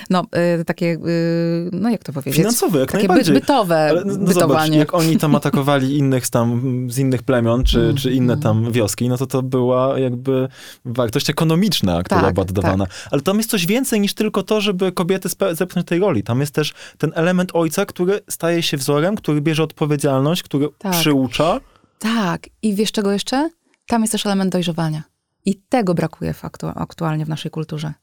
[0.09, 0.23] no
[0.61, 2.35] y, takie, y, no jak to powiedzieć?
[2.35, 3.33] Finansowe, jak takie najbardziej.
[3.35, 4.77] bytowe Ale no, zobacz, bytowanie.
[4.77, 9.09] jak oni tam atakowali innych tam z innych plemion, czy, Mm, czy inne tam wioski,
[9.09, 10.47] no to to była jakby
[10.85, 12.85] wartość ekonomiczna, która Tak, była dodawana.
[13.11, 16.23] Ale tam jest coś więcej niż tylko to, żeby kobiety zepchnąć tej roli.
[16.23, 20.91] Tam jest też ten element ojca, który staje się wzorem, który bierze odpowiedzialność, który Tak.
[20.91, 21.59] przyucza.
[21.99, 22.49] Tak.
[22.61, 23.49] I wiesz czego jeszcze?
[23.87, 25.03] Tam jest też element dojrzewania.
[25.45, 26.33] I tego brakuje
[26.75, 27.93] aktualnie w naszej kulturze.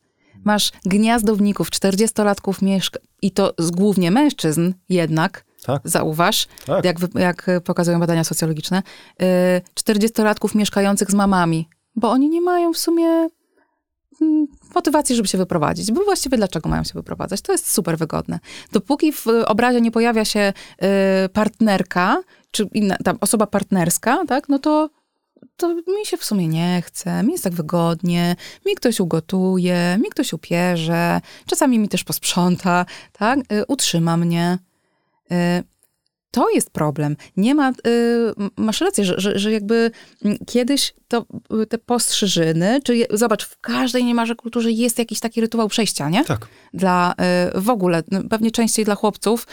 [0.44, 6.84] Masz gniazdowników, 40-latków mieszka i to głównie mężczyzn jednak, Tak, zauważ, tak.
[6.84, 8.82] jak, jak pokazują badania socjologiczne,
[9.18, 9.26] yy,
[9.74, 13.28] 40-latków mieszkających z mamami, bo oni nie mają w sumie
[14.74, 15.92] motywacji, żeby się wyprowadzić.
[15.92, 17.40] Bo właściwie dlaczego mają się wyprowadzać?
[17.40, 18.38] To jest super wygodne.
[18.72, 20.52] Dopóki w obrazie nie pojawia się
[21.24, 24.90] y, partnerka, czy inna, tam osoba partnerska, tak, no to
[25.56, 30.10] to mi się w sumie nie chce, mi jest tak wygodnie, mi ktoś ugotuje, mi
[30.10, 33.38] ktoś upierze, czasami mi też posprząta, tak?
[33.52, 34.58] Y, utrzyma mnie.
[36.30, 37.16] Y, to jest problem.
[37.36, 37.72] Nie ma, y,
[38.56, 39.90] masz rację, że, że, że jakby
[40.46, 41.26] kiedyś to,
[41.62, 46.24] y, te postrzyżyny, czy zobacz, w każdej niemalże kulturze jest jakiś taki rytuał przejścia, nie?
[46.24, 46.48] Tak.
[46.74, 47.14] Dla,
[47.56, 49.46] y, w ogóle, no, pewnie częściej dla chłopców,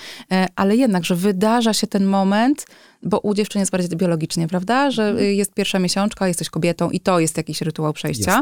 [0.55, 2.65] ale jednak, że wydarza się ten moment,
[3.03, 4.91] bo u dziewczyn jest bardziej biologicznie, prawda?
[4.91, 5.33] Że mhm.
[5.33, 8.41] jest pierwsza miesiączka, jesteś kobietą i to jest jakiś rytuał przejścia,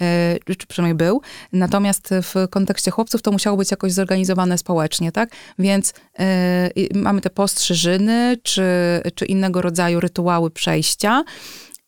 [0.00, 0.58] jest.
[0.58, 1.20] czy przynajmniej był.
[1.52, 5.30] Natomiast w kontekście chłopców to musiało być jakoś zorganizowane społecznie, tak?
[5.58, 5.94] Więc
[6.94, 8.62] mamy te postrzyżyny, czy,
[9.14, 11.24] czy innego rodzaju rytuały przejścia,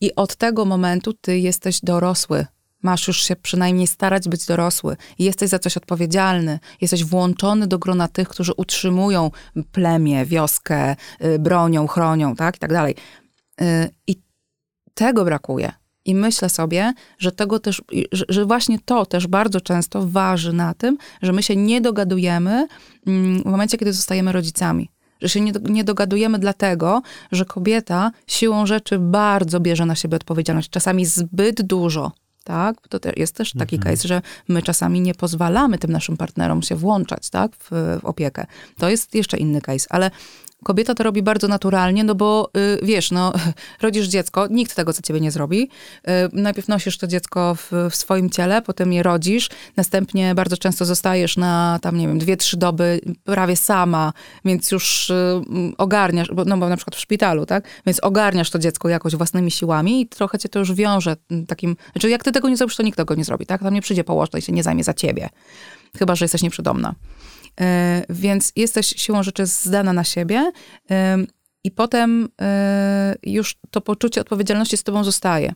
[0.00, 2.46] i od tego momentu ty jesteś dorosły.
[2.82, 4.96] Masz już się przynajmniej starać być dorosły.
[5.18, 6.58] Jesteś za coś odpowiedzialny.
[6.80, 9.30] Jesteś włączony do grona tych, którzy utrzymują
[9.72, 12.56] plemię, wioskę, y, bronią, chronią, tak?
[12.56, 12.94] I tak dalej.
[13.60, 14.22] Y, I
[14.94, 15.72] tego brakuje.
[16.04, 20.98] I myślę sobie, że tego też, że, właśnie to też bardzo często waży na tym,
[21.22, 22.68] że my się nie dogadujemy
[23.06, 27.02] mm, w momencie, kiedy zostajemy rodzicami że się nie dogadujemy dlatego,
[27.32, 32.12] że kobieta siłą rzeczy bardzo bierze na siebie odpowiedzialność, czasami zbyt dużo.
[32.48, 32.88] Tak?
[32.88, 33.94] To jest też taki mhm.
[33.94, 37.52] case, że my czasami nie pozwalamy tym naszym partnerom się włączać tak?
[37.56, 38.46] w, w opiekę.
[38.78, 40.10] To jest jeszcze inny case, ale
[40.64, 43.32] Kobieta to robi bardzo naturalnie, no bo y, wiesz, no,
[43.82, 45.62] rodzisz dziecko, nikt tego za ciebie nie zrobi.
[45.62, 50.84] Y, najpierw nosisz to dziecko w, w, swoim ciele, potem je rodzisz, następnie bardzo często
[50.84, 54.12] zostajesz na tam, nie wiem, dwie, trzy doby prawie sama,
[54.44, 55.42] więc już y,
[55.78, 57.64] ogarniasz, bo, no bo na przykład w szpitalu, tak?
[57.86, 61.16] Więc ogarniasz to dziecko jakoś własnymi siłami i trochę cię to już wiąże
[61.48, 63.62] takim, znaczy jak ty tego nie zrobisz, to nikt tego nie zrobi, tak?
[63.62, 65.28] Tam nie przyjdzie położna i się nie zajmie za ciebie.
[65.98, 66.94] Chyba, że jesteś nieprzydomna.
[67.60, 70.52] E, więc jesteś siłą rzeczy zdana na siebie
[71.64, 75.54] i potem e, już to poczucie odpowiedzialności z tobą zostaje.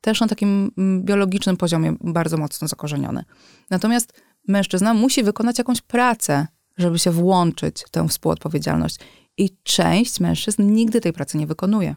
[0.00, 3.24] Też na takim mm, biologicznym poziomie bardzo mocno zakorzenione.
[3.70, 4.12] Natomiast
[4.48, 6.46] mężczyzna musi wykonać jakąś pracę,
[6.78, 8.96] żeby się włączyć w tę współodpowiedzialność.
[9.36, 11.96] I część mężczyzn nigdy tej pracy nie wykonuje.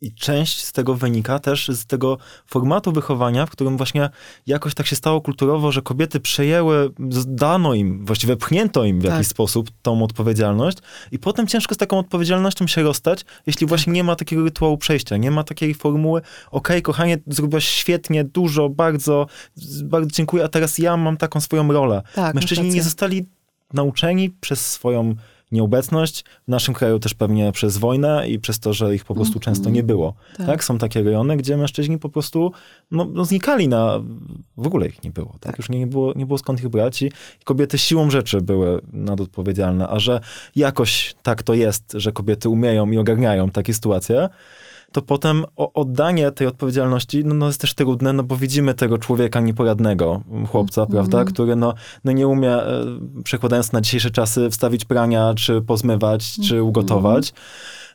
[0.00, 4.10] I część z tego wynika też z tego formatu wychowania, w którym właśnie
[4.46, 6.90] jakoś tak się stało kulturowo, że kobiety przejęły,
[7.26, 9.12] dano im, właściwie pchnięto im w tak.
[9.12, 10.78] jakiś sposób tą odpowiedzialność
[11.12, 15.16] i potem ciężko z taką odpowiedzialnością się rozstać, jeśli właśnie nie ma takiego rytuału przejścia,
[15.16, 19.26] nie ma takiej formuły, okej, okay, kochanie, zrobiłaś świetnie, dużo, bardzo,
[19.84, 22.02] bardzo dziękuję, a teraz ja mam taką swoją rolę.
[22.14, 23.26] Tak, Mężczyźni nie zostali
[23.72, 25.14] nauczeni przez swoją
[25.52, 26.24] nieobecność.
[26.44, 29.40] W naszym kraju też pewnie przez wojnę i przez to, że ich po prostu mm
[29.40, 29.44] -hmm.
[29.44, 30.14] często nie było.
[30.36, 30.46] Tak.
[30.46, 30.64] tak.
[30.64, 32.52] Są takie rejony, gdzie mężczyźni po prostu
[32.90, 34.00] no, no znikali na...
[34.56, 35.32] W ogóle ich nie było.
[35.32, 35.40] Tak?
[35.40, 35.58] tak.
[35.58, 37.10] Już nie, nie, było, nie było skąd ich brać i
[37.44, 39.88] kobiety siłą rzeczy były nadodpowiedzialne.
[39.88, 40.20] A że
[40.56, 44.28] jakoś tak to jest, że kobiety umieją i ogarniają takie sytuacje,
[44.96, 49.40] to potem oddanie tej odpowiedzialności no, no jest też trudne, no bo widzimy tego człowieka
[49.40, 50.92] nieporadnego, chłopca, mm.
[50.92, 51.74] prawda, który no,
[52.04, 52.84] no nie umie, e,
[53.24, 56.62] przekładając na dzisiejsze czasy, wstawić prania, czy pozmywać, czy mhm.
[56.62, 57.32] ugotować.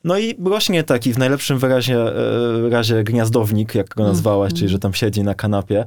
[0.03, 4.57] No i rośnie taki w najlepszym wyrazie, e, razie gniazdownik, jak go nazwałaś, mm.
[4.57, 5.85] czyli że tam siedzi na kanapie,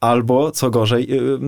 [0.00, 1.38] albo co gorzej, y,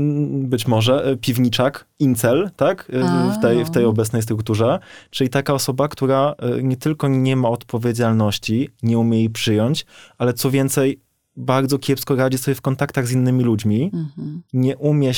[0.49, 2.93] być może y, piwniczak, incel, tak,
[3.39, 4.79] w tej, w tej obecnej strukturze,
[5.11, 9.87] czyli taka osoba, która nie tylko nie ma odpowiedzialności, nie umie jej przyjąć,
[10.19, 11.01] ale co więcej,
[11.39, 14.43] bardzo kiepsko radzi sobie w kontaktach z innymi ludźmi, mhm.
[14.53, 15.13] nie umie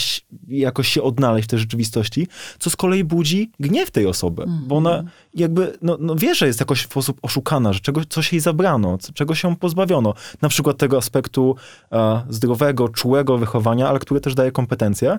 [0.49, 4.69] jakoś się odnaleźć w tej rzeczywistości, co z kolei budzi gniew tej osoby, mhm.
[4.69, 5.05] bo ona
[5.35, 8.99] jakby, no, no wie, że jest jakoś w sposób oszukana, że czegoś, coś jej zabrano,
[9.15, 10.15] czego się pozbawiono.
[10.43, 11.57] Na przykład tego aspektu
[11.93, 15.19] e, zdrowego, czułego wychowania, ale które też daje kompetencje.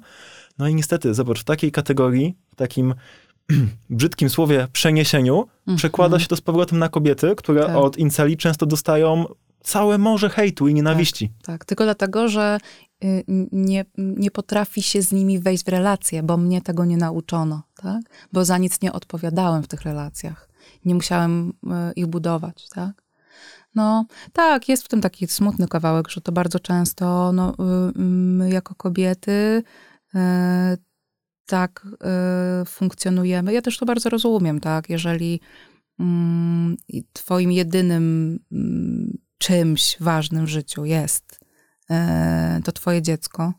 [0.58, 2.94] No i niestety, zobacz, w takiej kategorii, w takim
[3.90, 5.78] brzydkim słowie przeniesieniu, mhm.
[5.78, 7.76] przekłada się to z powrotem na kobiety, które tak.
[7.76, 9.26] od inceli często dostają
[9.64, 11.30] całe morze hejtu i nienawiści.
[11.30, 11.66] Tak, tak.
[11.66, 12.58] tylko dlatego, że
[13.04, 17.64] y, nie, nie potrafi się z nimi wejść w relacje, bo mnie tego nie nauczono,
[17.76, 18.02] tak?
[18.34, 20.50] Bo za nic nie odpowiadałem w tych relacjach.
[20.86, 23.04] Nie musiałem y, ich budować, tak?
[23.76, 27.56] No, tak, jest w tym taki smutny kawałek, że to bardzo często no, y,
[28.00, 29.64] my jako kobiety
[31.46, 31.88] tak
[32.66, 33.54] funkcjonujemy.
[33.54, 34.90] Ja też to bardzo rozumiem, tak?
[34.90, 35.40] Jeżeli
[36.00, 36.78] mm,
[37.14, 41.40] twoim jedynym mm, czymś ważnym w życiu jest
[41.90, 43.54] e, to twoje dziecko.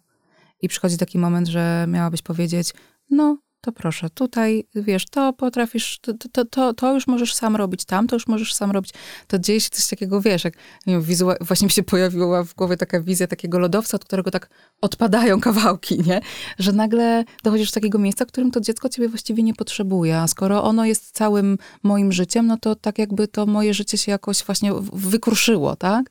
[0.61, 2.72] I przychodzi taki moment, że miałabyś powiedzieć,
[3.11, 7.85] no to proszę, tutaj, wiesz, to potrafisz, to, to, to, to już możesz sam robić,
[7.85, 8.93] tam to już możesz sam robić.
[9.27, 10.55] To dzieje się coś takiego, wiesz, jak
[10.87, 14.31] nie wiem, wizua, właśnie mi się pojawiła w głowie taka wizja takiego lodowca, od którego
[14.31, 14.49] tak
[14.81, 16.21] odpadają kawałki, nie?
[16.59, 20.29] Że nagle dochodzisz do takiego miejsca, w którym to dziecko ciebie właściwie nie potrzebuje, a
[20.29, 24.45] skoro ono jest całym moim życiem, no to tak jakby to moje życie się jakoś
[24.45, 26.11] właśnie wykruszyło, tak?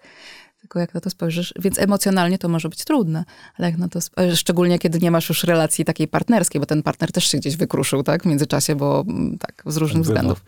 [0.71, 3.25] Tylko jak na to spojrzysz, więc emocjonalnie to może być trudne,
[3.57, 3.99] ale jak na to,
[4.35, 8.03] szczególnie kiedy nie masz już relacji takiej partnerskiej, bo ten partner też się gdzieś wykruszył,
[8.03, 10.43] tak, w międzyczasie, bo mm, tak, z różnych tak względów.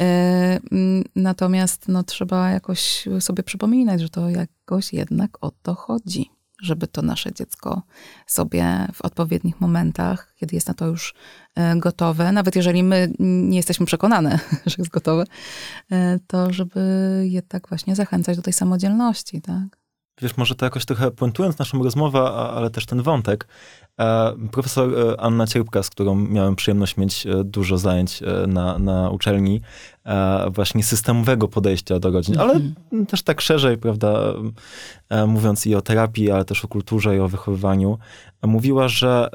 [0.00, 6.30] E, mm, natomiast no, trzeba jakoś sobie przypominać, że to jakoś jednak o to chodzi
[6.64, 7.82] żeby to nasze dziecko
[8.26, 11.14] sobie w odpowiednich momentach, kiedy jest na to już
[11.54, 15.24] e, gotowe, nawet jeżeli my nie jesteśmy przekonane, że jest gotowe,
[15.92, 16.80] e, to żeby
[17.28, 19.83] je tak właśnie zachęcać do tej samodzielności, tak?
[20.22, 23.48] Wiesz, może to jakoś trochę puentując naszą rozmowę, ale też ten wątek,
[24.00, 29.10] e, profesor e, Anna Cierpka, z którą miałem przyjemność mieć e, dużo zajęć na, na
[29.10, 29.60] uczelni,
[30.50, 33.06] właśnie systemowego podejścia do rodzin, ale mm.
[33.06, 34.34] też tak szerzej, prawda,
[35.26, 37.98] mówiąc i o terapii, ale też o kulturze i o wychowywaniu,
[38.42, 39.28] mówiła, że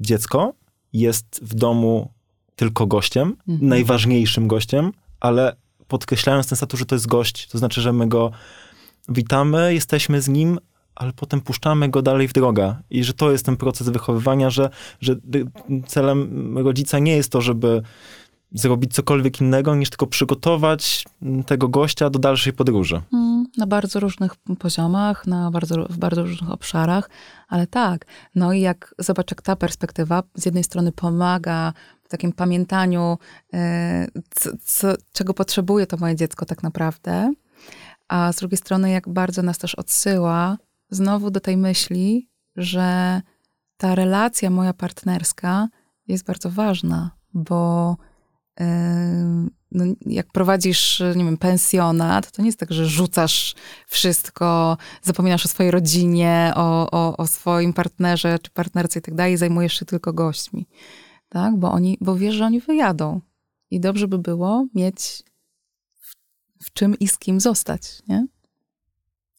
[0.00, 0.52] dziecko
[0.92, 2.12] jest w domu
[2.56, 3.68] tylko gościem, mm.
[3.68, 5.56] najważniejszym gościem, ale
[5.88, 8.30] podkreślając ten status, że to jest gość, to znaczy, że my go
[9.08, 10.58] witamy, jesteśmy z nim,
[10.94, 12.76] ale potem puszczamy go dalej w drogę.
[12.90, 15.16] I że to jest ten proces wychowywania, że, że
[15.86, 17.82] celem rodzica nie jest to, żeby
[18.54, 21.04] zrobić cokolwiek innego, niż tylko przygotować
[21.46, 23.02] tego gościa do dalszej podróży.
[23.12, 27.10] Mm, na bardzo różnych poziomach, na bardzo, w bardzo różnych obszarach,
[27.48, 28.06] ale tak.
[28.34, 31.72] No i jak zobacz, jak ta perspektywa z jednej strony pomaga
[32.04, 33.18] w takim pamiętaniu,
[33.54, 37.32] e, co, co, czego potrzebuje to moje dziecko tak naprawdę,
[38.12, 40.58] a z drugiej strony jak bardzo nas też odsyła
[40.90, 43.20] znowu do tej myśli, że
[43.76, 45.68] ta relacja moja partnerska
[46.08, 47.96] jest bardzo ważna, bo
[48.60, 48.66] yy,
[49.70, 53.54] no, jak prowadzisz, nie wiem, pensjonat, to nie jest tak, że rzucasz
[53.86, 59.36] wszystko, zapominasz o swojej rodzinie, o, o, o swoim partnerze czy partnerce i tak dalej,
[59.36, 60.66] zajmujesz się tylko gośćmi,
[61.28, 61.56] tak?
[61.56, 63.20] Bo oni, bo wiesz, że oni wyjadą.
[63.70, 65.22] I dobrze by było mieć
[66.62, 68.26] w czym i z kim zostać, nie?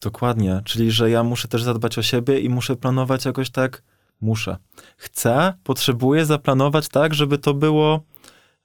[0.00, 3.82] Dokładnie, czyli że ja muszę też zadbać o siebie i muszę planować jakoś tak,
[4.20, 4.56] muszę.
[4.96, 8.00] Chcę, potrzebuję zaplanować tak, żeby to było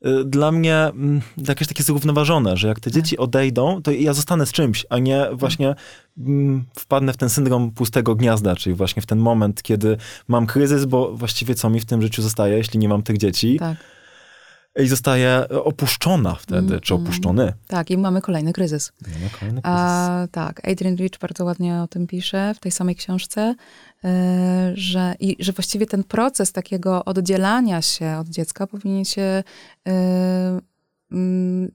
[0.06, 3.24] y, dla mnie mm, jakieś takie zrównoważone, że jak te dzieci tak.
[3.24, 5.38] odejdą, to ja zostanę z czymś, a nie tak.
[5.38, 5.76] właśnie
[6.18, 9.98] mm, wpadnę w ten syndrom pustego gniazda, czyli właśnie w ten moment, kiedy
[10.28, 13.60] mam kryzys, bo właściwie co mi w tym życiu zostaje, jeśli nie mam tych dzieci.
[13.60, 13.78] Tak
[14.84, 17.54] i zostaje opuszczona wtedy, mm, czy opuszczony.
[17.68, 18.92] Tak, i mamy kolejny kryzys.
[19.02, 19.80] Mamy kolejny kryzys.
[19.80, 23.56] A, tak, Adrian Rich bardzo ładnie o tym pisze w tej samej książce,
[24.04, 24.10] yy,
[24.74, 29.44] że, i, że właściwie ten proces takiego oddzielania się od dziecka powinien się
[29.86, 30.62] yy, Mm,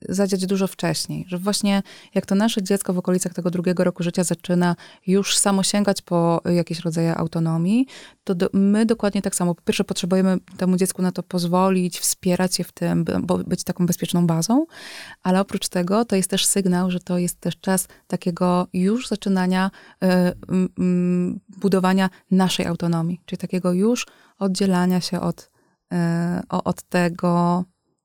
[0.09, 1.25] zadziać dużo wcześniej.
[1.29, 1.83] Że właśnie
[2.15, 4.77] jak to nasze dziecko w okolicach tego drugiego roku życia zaczyna
[5.07, 7.87] już samo sięgać po jakieś rodzaje autonomii,
[8.25, 9.55] to do, my dokładnie tak samo.
[9.55, 13.87] Po pierwsze potrzebujemy temu dziecku na to pozwolić, wspierać je w tym, bo być taką
[13.87, 14.67] bezpieczną bazą,
[15.23, 19.71] ale oprócz tego to jest też sygnał, że to jest też czas takiego już zaczynania
[20.05, 20.69] y, y,
[21.49, 24.07] budowania naszej autonomii, czyli takiego już
[24.39, 25.51] oddzielania się od,
[25.93, 25.97] y,
[26.49, 27.65] od tego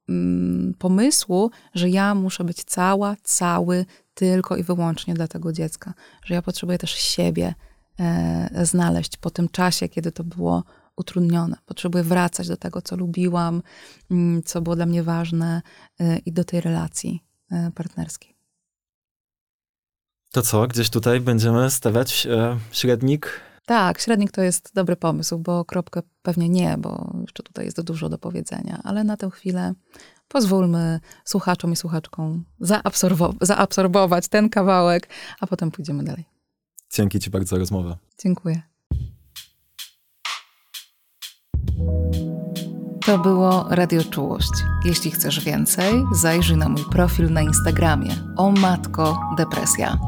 [0.09, 5.93] Mm, pomysłu, że ja muszę być cała, cały tylko i wyłącznie dla tego dziecka,
[6.25, 7.55] że ja potrzebuję też siebie
[7.99, 10.63] e, znaleźć po tym czasie, kiedy to było
[10.95, 11.57] utrudnione.
[11.65, 13.61] Potrzebuję wracać do tego, co lubiłam,
[14.11, 15.61] mm, co było dla mnie ważne
[15.99, 18.35] e, i do tej relacji e, partnerskiej.
[20.31, 25.65] To co, gdzieś tutaj będziemy stawiać e, średnik tak, średnik to jest dobry pomysł, bo
[25.65, 29.73] kropkę pewnie nie, bo jeszcze tutaj jest dużo do powiedzenia, ale na tę chwilę
[30.27, 35.09] pozwólmy słuchaczom i słuchaczkom zaabsorbo zaabsorbować ten kawałek,
[35.39, 36.25] a potem pójdziemy dalej.
[36.91, 37.97] Dzięki Ci bardzo za rozmowę.
[38.23, 38.61] Dziękuję.
[43.05, 44.53] To było Radio Czułość.
[44.85, 48.15] Jeśli chcesz więcej, zajrzyj na mój profil na Instagramie.
[48.37, 49.99] O matko, depresja